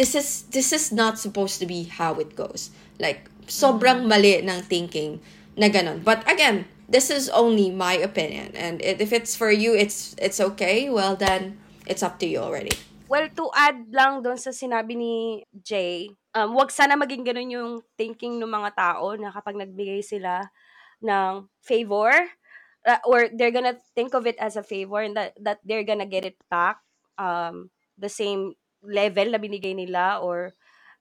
[0.00, 2.72] this is, this is not supposed to be how it goes.
[3.02, 5.18] Like, sobrang mali ng thinking
[5.58, 6.06] na ganun.
[6.06, 8.54] But again, this is only my opinion.
[8.54, 10.86] And if it's for you, it's it's okay.
[10.86, 11.58] Well, then,
[11.90, 12.72] it's up to you already.
[13.10, 17.70] Well, to add lang doon sa sinabi ni Jay, um, wag sana maging ganun yung
[18.00, 20.48] thinking ng mga tao na kapag nagbigay sila
[21.04, 22.14] ng favor,
[22.88, 26.08] uh, or they're gonna think of it as a favor and that, that they're gonna
[26.08, 26.80] get it back
[27.20, 30.56] um, the same level na binigay nila or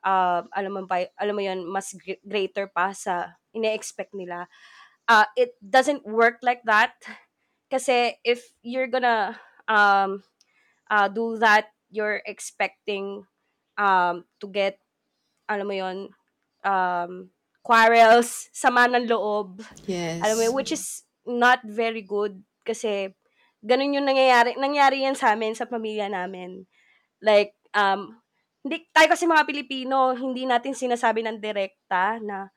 [0.06, 1.94] uh, alam mo ba, alam mo yon mas
[2.26, 4.46] greater pa sa ine-expect nila.
[5.10, 6.96] Uh, it doesn't work like that.
[7.72, 10.24] Kasi if you're gonna um,
[10.92, 13.26] uh, do that, you're expecting
[13.78, 14.80] um, to get,
[15.50, 15.98] alam mo yon
[16.64, 19.62] um, quarrels, sama ng loob.
[19.86, 20.22] Yes.
[20.22, 23.14] Alam mo yun, which is not very good kasi
[23.62, 24.58] ganun yung nangyayari.
[24.58, 26.66] Nangyari yan sa amin, sa pamilya namin.
[27.22, 28.21] Like, um,
[28.62, 32.50] hindi, tayo kasi mga Pilipino, hindi natin sinasabi ng direkta na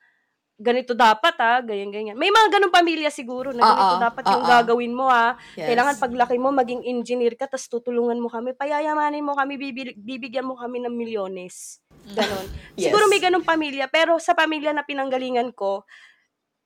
[0.55, 2.15] ganito dapat ah, ganyan ganyan.
[2.15, 4.53] May mga ganung pamilya siguro na ganito uh-uh, dapat yung uh-uh.
[4.55, 5.35] gagawin mo ah.
[5.59, 5.67] Yes.
[5.67, 10.47] Kailangan paglaki mo maging engineer ka tapos tutulungan mo kami, payayamanin mo kami, bibig, bibigyan
[10.47, 11.83] mo kami ng milyones.
[12.15, 12.47] Ganon.
[12.75, 12.91] Yes.
[12.91, 15.87] Siguro may ganung pamilya, pero sa pamilya na pinanggalingan ko,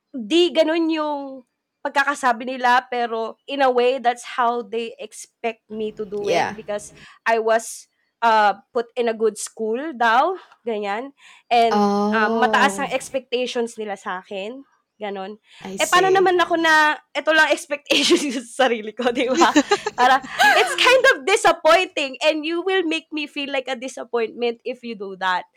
[0.10, 1.46] di ganun yung
[1.86, 6.50] pagkakasabi nila, pero in a way, that's how they expect me to do Yeah.
[6.50, 6.98] it because
[7.30, 7.86] I was
[8.22, 10.36] uh, put in a good school daw,
[10.68, 11.12] ganyan.
[11.52, 12.12] And Oh.
[12.14, 14.64] um, mataas ang expectations nila sa akin.
[15.00, 15.40] Ganon.
[15.64, 19.48] I Eh, paano naman ako na, ito lang expectations sa sarili ko, di ba?
[19.96, 20.20] Para,
[20.60, 25.00] it's kind of disappointing and you will make me feel like a disappointment if you
[25.00, 25.48] do that.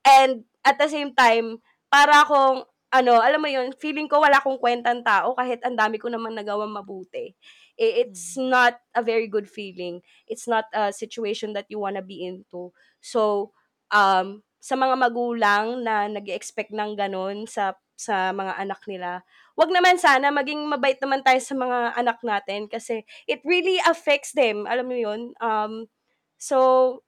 [0.00, 1.60] And at the same time,
[1.92, 6.00] para akong, ano, alam mo yun, feeling ko wala akong kwentang tao kahit ang dami
[6.00, 7.36] ko naman nagawang mabuti.
[7.76, 10.00] It's not a very good feeling.
[10.26, 12.72] It's not a situation that you wanna be into.
[13.00, 13.52] So,
[13.92, 19.24] um, sa mga magulang na nag expect ng ganun sa sa mga anak nila,
[19.56, 24.36] wag naman sana maging mabait naman tayo sa mga anak natin kasi it really affects
[24.36, 24.68] them.
[24.68, 25.20] Alam mo yun?
[25.40, 25.88] Um,
[26.36, 27.00] so,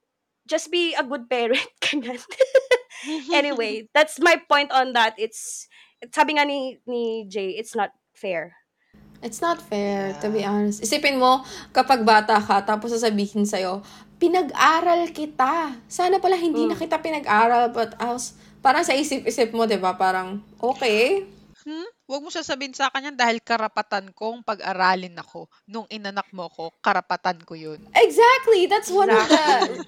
[0.49, 1.69] just be a good parent.
[1.85, 2.25] Ganyan.
[3.31, 5.13] anyway, that's my point on that.
[5.21, 5.69] It's,
[6.09, 8.57] sabi nga ni, ni Jay, it's not fair.
[9.19, 10.79] It's not fair, to be honest.
[10.79, 11.43] Isipin mo,
[11.75, 13.83] kapag bata ka, tapos sasabihin sa'yo,
[14.23, 15.75] pinag-aral kita.
[15.91, 19.99] Sana pala hindi na kita pinag-aral, but else, parang sa isip-isip mo, di ba?
[19.99, 21.27] Parang, okay.
[21.67, 21.87] Hmm?
[22.07, 25.51] Huwag mo sasabihin sa akin yan dahil karapatan kong pag-aralin ako.
[25.67, 27.83] Nung inanak mo ko, karapatan ko yun.
[27.99, 28.71] Exactly!
[28.71, 29.45] That's one of the,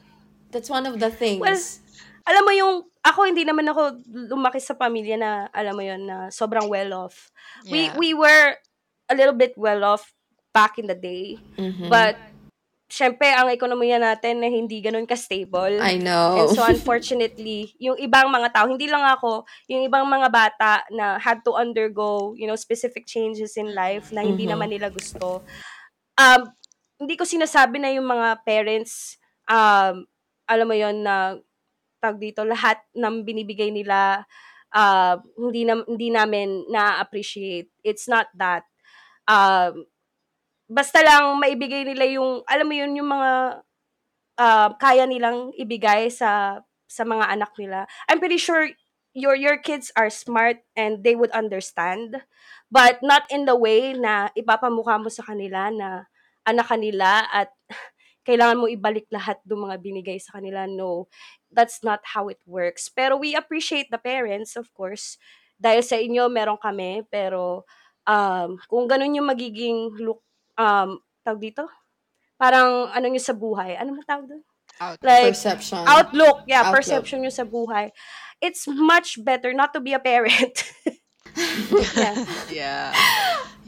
[0.52, 1.40] that's one of the things.
[1.40, 1.56] Well,
[2.26, 6.28] alam mo yung, ako hindi naman ako lumaki sa pamilya na, alam mo yun, na
[6.28, 7.30] sobrang well-off.
[7.64, 7.96] We, Yeah.
[7.96, 8.58] we were
[9.10, 10.14] a little bit well-off
[10.54, 11.36] back in the day.
[11.58, 11.90] Mhm.
[11.90, 12.16] But,
[12.90, 15.78] syempre, ang ekonomiya natin na hindi ganun ka-stable.
[15.78, 16.34] I know.
[16.42, 21.14] And so, unfortunately, yung ibang mga tao, hindi lang ako, yung ibang mga bata na
[21.18, 24.52] had to undergo, you know, specific changes in life na hindi Mhm.
[24.58, 25.46] naman nila gusto.
[26.18, 26.50] Um,
[26.98, 30.02] hindi ko sinasabi na yung mga parents, um,
[30.50, 31.38] alam mo yon na
[32.02, 34.26] tag dito, lahat ng binibigay nila,
[34.74, 37.70] uh, hindi, na, hindi namin na-appreciate.
[37.86, 38.66] It's not that.
[39.30, 39.86] Um,
[40.66, 43.62] basta lang maibigay nila yung, alam mo yun, yung mga
[44.40, 47.86] uh, kaya nilang ibigay sa sa mga anak nila.
[48.10, 48.66] I'm pretty sure
[49.14, 52.26] your your kids are smart and they would understand
[52.70, 56.10] but not in the way na ipapamukha mo sa kanila na
[56.46, 57.50] anak kanila at
[58.26, 60.68] kailangan mo ibalik lahat ng mga binigay sa kanila.
[60.68, 61.10] No,
[61.50, 62.86] that's not how it works.
[62.86, 65.18] Pero we appreciate the parents, of course.
[65.58, 67.02] Dahil sa inyo, meron kami.
[67.08, 67.64] Pero
[68.06, 70.22] um, kung ganun yung magiging look,
[70.56, 71.64] um, tawag dito?
[72.40, 73.76] Parang ano nyo sa buhay.
[73.76, 74.42] Ano mo tawag doon?
[74.80, 74.96] Out.
[75.04, 75.84] Like, Perception.
[75.84, 76.48] outlook.
[76.48, 76.80] Yeah, Outlook.
[76.80, 77.92] perception nyo sa buhay.
[78.40, 80.64] It's much better not to be a parent.
[81.92, 82.16] yeah.
[82.48, 82.88] Yeah.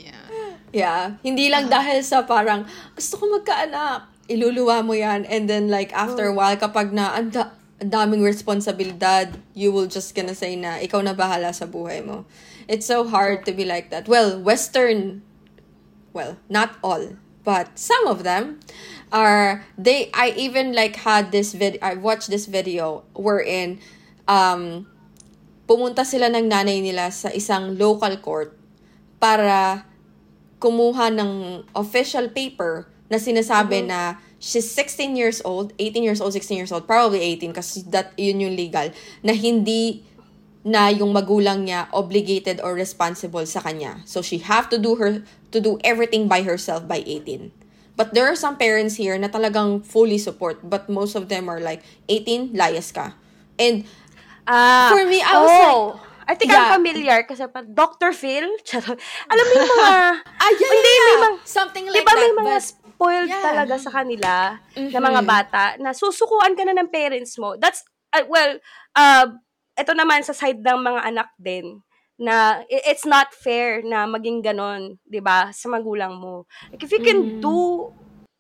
[0.01, 0.25] Yeah.
[0.73, 1.03] Yeah.
[1.21, 2.65] Hindi lang dahil sa parang,
[2.97, 4.09] gusto ko magkaanak.
[4.33, 5.29] Iluluwa mo yan.
[5.29, 7.53] And then like, after a while, kapag na, anda,
[7.83, 12.25] daming responsibilidad, you will just gonna say na ikaw na bahala sa buhay mo.
[12.69, 14.07] It's so hard to be like that.
[14.07, 15.23] Well, Western,
[16.13, 18.61] well, not all, but some of them
[19.11, 23.83] are, they, I even like had this video, I watched this video wherein,
[24.29, 24.87] um,
[25.67, 28.55] pumunta sila ng nanay nila sa isang local court
[29.19, 29.87] para
[30.63, 36.59] kumuha ng official paper na sinasabi na she's 16 years old, 18 years old, 16
[36.59, 38.91] years old, probably 18 kasi that yun yung legal,
[39.23, 40.03] na hindi
[40.63, 44.03] na yung magulang niya obligated or responsible sa kanya.
[44.03, 47.51] So she have to do her to do everything by herself by 18.
[47.95, 51.61] But there are some parents here na talagang fully support, but most of them are
[51.61, 53.15] like 18, layas ka.
[53.59, 53.87] And
[54.43, 55.83] Ah, For me, I was oh,
[56.27, 56.67] I think Yeah.
[56.67, 58.11] I'm familiar kasi pa Dr.
[58.11, 58.99] Phil, charot.
[59.31, 59.95] Alam mo yung mga,
[60.43, 62.19] ah yeah, Hindi, yeah, may mga- something like ba that.
[62.19, 63.43] may mga but- spoiled Yeah.
[63.43, 65.27] talaga sa kanila na mga Mhm.
[65.27, 67.59] bata na susukuan ka na ng parents mo.
[67.59, 67.83] That's,
[68.15, 68.63] uh, well,
[68.95, 69.27] uh,
[69.75, 71.83] ito naman sa side ng mga anak din
[72.15, 76.47] na i- it's not fair na maging ganon, 'di ba, sa magulang mo.
[76.71, 77.43] Like if you can Mhm.
[77.43, 77.91] do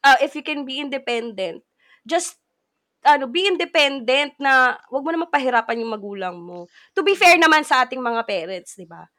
[0.07, 1.67] uh, if you can be independent,
[2.07, 2.39] just
[3.03, 6.71] ano, be independent na wag mo na mapahirapan yung magulang mo.
[6.95, 9.11] To be fair naman sa ating mga parents, 'di ba?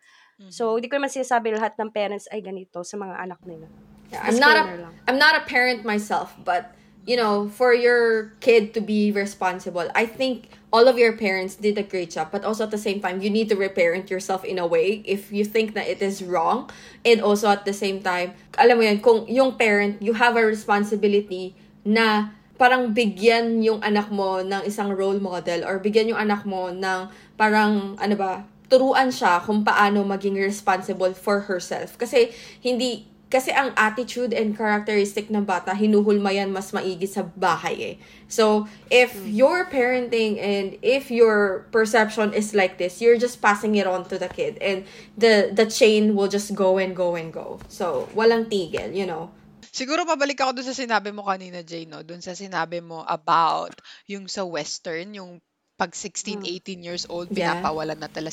[0.53, 3.67] So, hindi ko naman sinasabi lahat ng parents ay ganito sa mga anak nila.
[4.13, 4.93] Yeah, I'm not a lang.
[5.07, 6.73] I'm not a parent myself, but
[7.05, 11.77] you know, for your kid to be responsible, I think all of your parents did
[11.77, 12.31] a great job.
[12.31, 15.31] But also at the same time, you need to reparent yourself in a way if
[15.31, 16.71] you think that it is wrong.
[17.03, 20.45] And also at the same time, alam mo yan, kung yung parent, you have a
[20.45, 21.53] responsibility
[21.83, 26.71] na parang bigyan yung anak mo ng isang role model or bigyan yung anak mo
[26.71, 31.99] ng parang ano ba, turuan siya kung paano maging responsible for herself.
[31.99, 32.31] Kasi
[32.63, 37.95] hindi kasi ang attitude and characteristic ng bata, hinuhulma yan mas maigi sa bahay eh.
[38.29, 43.89] So, if you're parenting and if your perception is like this, you're just passing it
[43.89, 44.61] on to the kid.
[44.61, 44.85] And
[45.17, 47.57] the the chain will just go and go and go.
[47.73, 49.33] So, walang tigil, you know.
[49.73, 52.05] Siguro pabalik ako dun sa sinabi mo kanina, Jay, no?
[52.05, 53.73] Dun sa sinabi mo about
[54.05, 55.41] yung sa Western, yung
[55.73, 58.29] pag 16, 18 years old, pinapawalan na talaga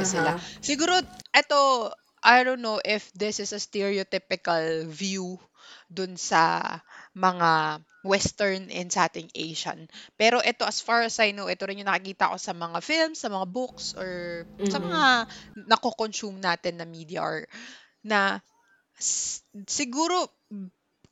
[0.00, 0.40] sila.
[0.40, 0.40] Uh-huh.
[0.64, 0.96] Siguro,
[1.36, 1.92] eto,
[2.24, 5.38] I don't know if this is a stereotypical view
[5.92, 6.76] dun sa
[7.16, 9.88] mga Western and sa ating Asian.
[10.20, 13.20] Pero ito, as far as I know, ito rin yung nakikita ko sa mga films,
[13.24, 14.84] sa mga books, or sa Mhm.
[14.84, 15.02] mga
[15.68, 17.44] nako-consume natin na media or
[18.04, 18.40] na
[18.98, 20.28] s- siguro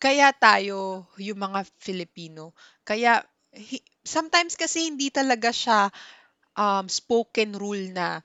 [0.02, 2.52] kaya tayo yung mga Filipino
[2.82, 3.22] kaya
[3.54, 5.88] hi- sometimes kasi hindi talaga siya
[6.58, 8.20] um, spoken rule na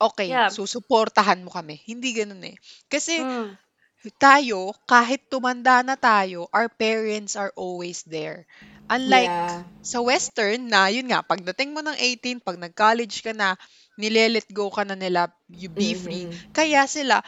[0.00, 0.50] okay, Yeah.
[0.50, 1.82] susuportahan mo kami.
[1.86, 2.56] Hindi ganun eh.
[2.90, 3.58] Kasi Mm.
[4.22, 8.46] tayo, kahit tumanda na tayo, our parents are always there.
[8.90, 9.64] Unlike Yeah.
[9.82, 13.56] sa Western na, yun nga, pagdating mo ng 18, pag nag-college ka na,
[13.98, 16.26] nile-let go ka na nila, you be free.
[16.26, 16.42] Mhm.
[16.54, 17.20] Kaya sila,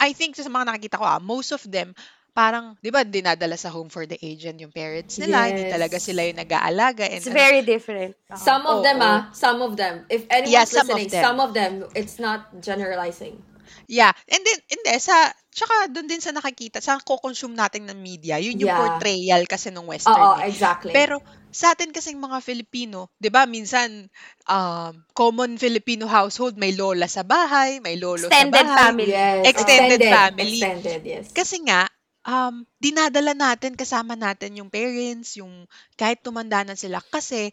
[0.00, 1.92] I think sa mga nakikita ko, ah, most of them,
[2.36, 5.72] parang, di ba, dinadala sa home for the aged yung parents nila, hindi Yes.
[5.72, 7.08] talaga sila yung nag-aalaga.
[7.08, 8.12] And, It's ano, very different.
[8.28, 9.08] Uh, Some of them, Oo.
[9.08, 10.04] ah, some of them.
[10.12, 11.24] If anyone's Yeah, some of listening, them.
[11.24, 13.40] some of them, it's not generalizing.
[13.88, 14.12] Yeah.
[14.28, 15.16] And then, hindi, sa,
[15.50, 18.78] tsaka doon din sa nakikita, sa ko-consume natin ng media, yun yung Yeah.
[18.78, 20.14] portrayal kasi ng Western.
[20.14, 20.46] Oo, eh.
[20.46, 20.92] exactly.
[20.92, 21.18] Pero
[21.48, 24.04] sa atin kasing mga Filipino, 'di ba, minsan
[24.44, 28.82] um, common Filipino household may lola sa bahay, may lolo Extended sa bahay.
[28.84, 29.08] family.
[29.08, 30.60] yes, extended family.
[30.60, 31.26] Extended, yes.
[31.32, 31.88] Kasi nga
[32.26, 35.66] um dinadala natin kasama natin yung parents, yung
[35.96, 37.50] kahit tumanda na sila kasi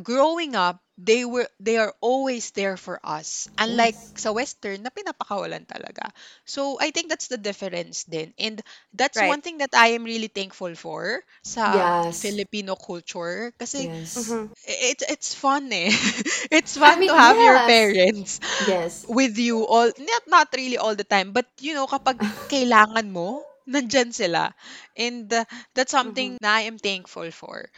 [0.00, 3.48] growing up, they were they are always there for us.
[3.58, 4.14] Unlike Yes.
[4.16, 6.12] sa western na pinapakawalan talaga.
[6.46, 8.32] So I think that's the difference din.
[8.38, 8.60] And
[8.94, 9.22] that's Right.
[9.22, 12.16] one thing that I am really thankful for sa Yes.
[12.16, 14.14] Filipino culture kasi Yes.
[14.14, 14.52] Mhm.
[14.66, 15.90] it's it's fun eh.
[16.54, 17.64] it's fun mean, to have your yes.
[17.64, 19.06] parents Yes.
[19.08, 22.20] with you all not not really all the time but you know kapag
[22.52, 24.52] kailangan mo nandyan sila.
[24.98, 25.44] And uh,
[25.74, 27.70] that's something na I am thankful for.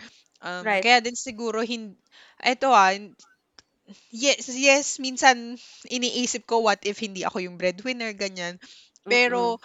[0.42, 0.82] Um, Right.
[0.82, 1.94] kaya din siguro hin
[2.42, 2.90] eto ah
[4.12, 5.58] yes yes minsan
[5.90, 8.56] iniisip ko what if hindi ako yung breadwinner ganyan.
[9.10, 9.58] Pero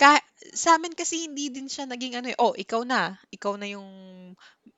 [0.00, 0.18] ka,
[0.54, 3.88] sa amin kasi hindi din siya naging ano eh, oh ikaw na ikaw na yung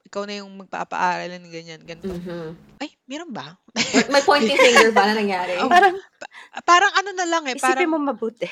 [0.09, 2.81] ikaw na yung magpapaaralan ganyan ganito Mhm.
[2.81, 3.61] ay meron ba
[4.09, 5.61] May pointing finger ba na nangyari?
[5.61, 5.71] Oh.
[5.71, 5.95] Parang,
[6.65, 8.49] parang ano na lang eh parang isipin mo mabuti.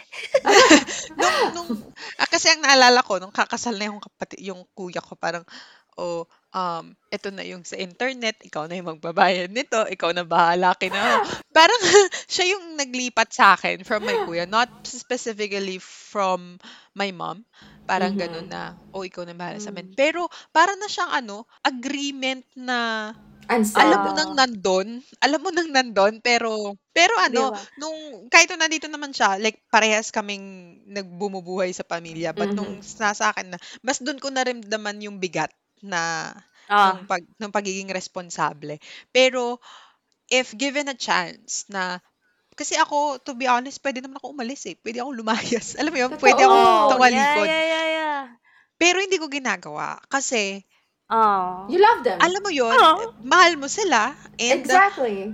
[1.18, 1.70] nung, nung,
[2.20, 5.42] ah, kasi ang naalala ko, nung kakasal na yung kapatid, yung kuya ko, parang,
[5.98, 10.76] oh, um, ito na yung sa internet, ikaw na yung magbabayad nito, ikaw na bahala
[10.76, 11.24] kina.
[11.56, 11.80] parang,
[12.32, 16.60] siya yung naglipat sa akin from my kuya, not specifically from
[16.94, 17.42] my mom.
[17.88, 18.18] Parang Mhm.
[18.18, 19.86] ganun na, oh, ikaw na bahala sa amin.
[19.94, 23.10] Pero, parang na siyang ano, agreement na,
[23.48, 27.66] And Alam mo nang nandun, alam mo nang nandun, pero, pero ano, ba?
[27.78, 32.86] nung, kahit nung nandito naman siya, like, parehas kaming nagbumubuhay sa pamilya, but nung Mhm.
[32.98, 35.52] nasa akin na, mas dun ko naramdaman yung bigat
[35.84, 36.32] na,
[36.68, 38.78] Ah, ng, pag, ng pagiging responsable.
[39.14, 39.60] Pero,
[40.32, 42.00] if given a chance na,
[42.56, 44.74] kasi ako, to be honest, pwede naman ako umalis eh.
[44.74, 45.72] Pwede ako lumayas.
[45.80, 46.64] Alam mo yun, pwede ako Totoo.
[46.64, 47.46] oh, yeah, tumalikod.
[47.46, 48.20] yeah, yeah, yeah.
[48.76, 50.00] Pero hindi ko ginagawa.
[50.08, 50.64] Kasi,
[51.06, 51.70] Oh.
[51.70, 52.18] You love them.
[52.18, 53.14] alam mo yun, Oh.
[53.22, 54.10] mahal mo sila.
[54.42, 55.30] And, exactly.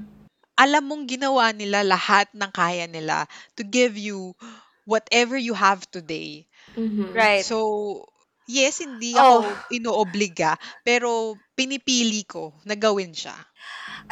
[0.53, 3.25] alam mong ginawa nila lahat ng kaya nila
[3.57, 4.37] to give you
[4.85, 6.45] whatever you have today.
[6.77, 7.17] Mhm.
[7.17, 7.41] Right.
[7.41, 8.05] So,
[8.53, 9.41] yes, hindi Oh.
[9.41, 13.33] ako inoobliga, pero pinipili ko na gawin siya.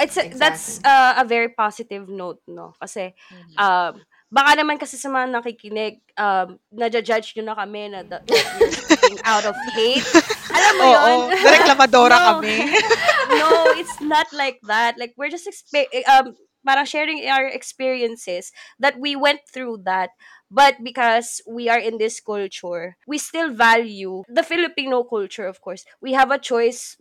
[0.00, 2.72] It's a, that's uh, a very positive note, no?
[2.78, 3.54] Kasi, Mhm.
[3.58, 3.92] um,
[4.30, 8.70] baka naman kasi sa mga nakikinig, um, nadja-judge nyo na kami na that, that we're
[8.70, 10.06] speaking out of hate.
[10.48, 11.02] Alam mo yun?
[11.02, 12.26] Oo, nareklamadora No.
[12.38, 12.56] kami.
[13.42, 14.94] no, it's not like that.
[14.96, 20.14] Like, we're just, expe- um, parang sharing our experiences that we went through that.
[20.50, 25.84] But because we are in this culture, we still value the Filipino culture, of course.
[26.02, 26.96] We have a choice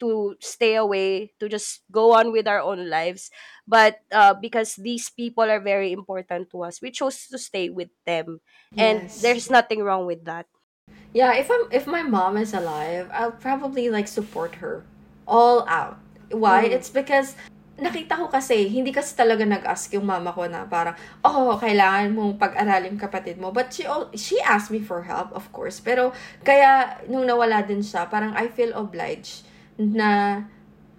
[0.00, 3.30] to stay away, to just go on with our own lives.
[3.66, 7.90] But uh, because these people are very important to us, we chose to stay with
[8.06, 8.40] them.
[8.78, 9.22] And Yes.
[9.22, 10.46] there's nothing wrong with that.
[11.12, 14.84] Yeah, if I'm if my mom is alive, I'll probably like support her
[15.26, 15.98] all out.
[16.30, 16.68] Why?
[16.68, 16.72] Mm.
[16.72, 17.34] It's because
[17.78, 22.34] nakita ko kasi hindi kasi talaga nag-ask yung mama ko na parang oh, kailangan mong
[22.36, 23.54] pag-aralin kapatid mo.
[23.54, 23.86] But she
[24.18, 25.78] she asked me for help, of course.
[25.78, 26.10] Pero
[26.42, 29.46] kaya nung nawala din siya, parang I feel obliged
[29.78, 30.42] na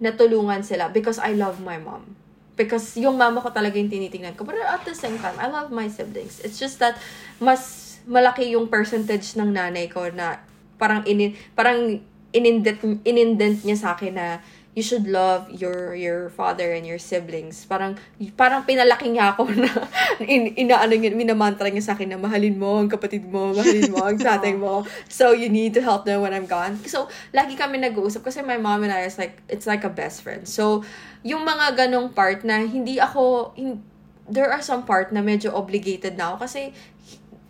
[0.00, 2.16] natulungan sila because I love my mom.
[2.56, 4.48] Because yung mama ko talaga yung tinitingnan ko.
[4.48, 6.40] But at the same time, I love my siblings.
[6.40, 6.96] It's just that
[7.36, 10.40] mas malaki yung percentage ng nanay ko na
[10.80, 12.00] parang inin parang
[12.32, 14.40] inindent inindent niya sa akin na
[14.70, 17.66] you should love your your father and your siblings.
[17.66, 17.98] Parang
[18.38, 19.66] parang pinalaki niya ako na
[20.22, 24.06] in, inaano niya, minamantra niya sa akin na mahalin mo ang kapatid mo, mahalin mo
[24.06, 24.86] ang tatay mo.
[25.10, 26.78] So you need to help them when I'm gone.
[26.86, 30.22] So lagi kami nag-uusap kasi my mom and I is like it's like a best
[30.22, 30.46] friend.
[30.46, 30.86] So
[31.26, 33.82] yung mga ganong part na hindi ako hin-
[34.30, 36.70] there are some part na medyo obligated na ako kasi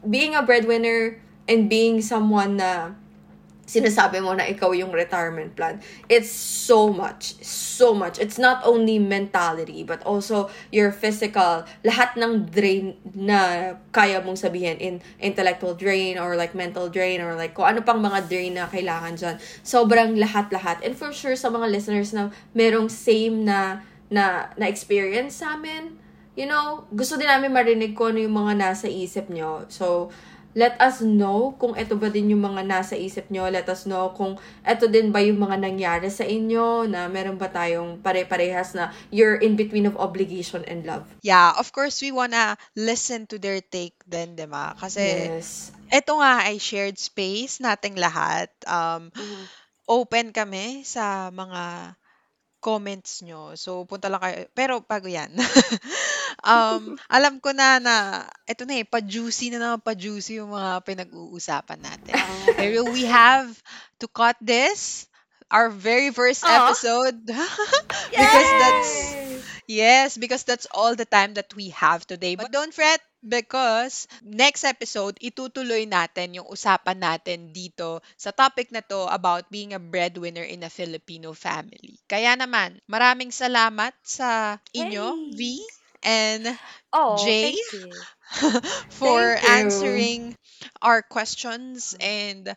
[0.00, 2.96] being a breadwinner and being someone na
[3.70, 5.78] sinasabi mo na ikaw yung retirement plan,
[6.10, 8.18] it's so much, so much.
[8.18, 14.74] It's not only mentality, but also your physical, lahat ng drain na kaya mong sabihin
[14.82, 18.66] in intellectual drain or like mental drain or like kung ano pang mga drain na
[18.66, 19.36] kailangan dyan.
[19.62, 20.82] Sobrang lahat-lahat.
[20.82, 25.94] And for sure, sa mga listeners na merong same na na na experience sa amin,
[26.34, 29.70] you know, gusto din namin marinig kung ano yung mga nasa isip nyo.
[29.70, 30.10] So,
[30.54, 33.46] let us know kung ito ba din yung mga nasa isip nyo.
[33.46, 34.34] Let us know kung
[34.66, 39.38] ito din ba yung mga nangyari sa inyo na meron ba tayong pare-parehas na you're
[39.38, 41.06] in between of obligation and love.
[41.22, 44.74] Yeah, of course, we wanna listen to their take din, di ba?
[44.74, 45.70] Kasi, yes.
[45.90, 48.50] eto nga ay shared space nating lahat.
[48.66, 49.42] Um, Mhm.
[49.90, 51.94] open kami sa mga
[52.62, 53.56] comments nyo.
[53.56, 54.46] So, punta lang kayo.
[54.54, 55.32] Pero, bago yan.
[56.44, 61.80] um, alam ko na na, eto na eh, pa-juicy na naman pa-juicy yung mga pinag-uusapan
[61.80, 62.14] natin.
[62.16, 62.56] Ah.
[62.56, 63.50] Pero we have
[64.00, 65.10] to cut this,
[65.50, 66.48] our very first Aw.
[66.48, 67.18] episode.
[68.14, 68.92] because that's,
[69.66, 72.38] yes, because that's all the time that we have today.
[72.38, 78.80] But don't fret, because next episode, itutuloy natin yung usapan natin dito sa topic na
[78.80, 82.00] to about being a breadwinner in a Filipino family.
[82.08, 85.36] Kaya naman, maraming salamat sa inyo, Hey.
[85.36, 85.40] V,
[86.02, 86.58] and
[86.92, 87.54] Oh, Jay?
[87.54, 88.06] thank you.
[88.90, 89.44] for Thank you.
[89.44, 90.36] answering
[90.82, 92.54] our questions and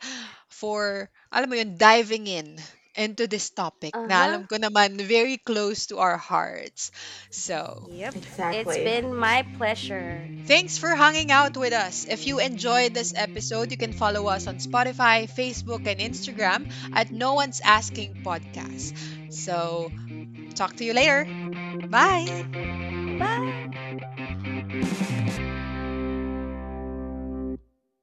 [0.49, 2.57] for, alam mo yun, diving in
[2.95, 4.27] into this topic na Uh-huh.
[4.29, 6.91] alam ko naman very close to our hearts.
[7.29, 8.15] So, Yep.
[8.15, 8.59] Exactly.
[8.59, 10.29] It's been my pleasure.
[10.45, 12.05] Thanks for hanging out with us.
[12.07, 17.11] If you enjoyed this episode, you can follow us on Spotify, Facebook, and Instagram at
[17.11, 18.93] No One's Asking Podcast.
[19.29, 19.91] So,
[20.55, 21.27] talk to you later.
[21.89, 22.45] Bye.
[23.17, 23.62] 拜。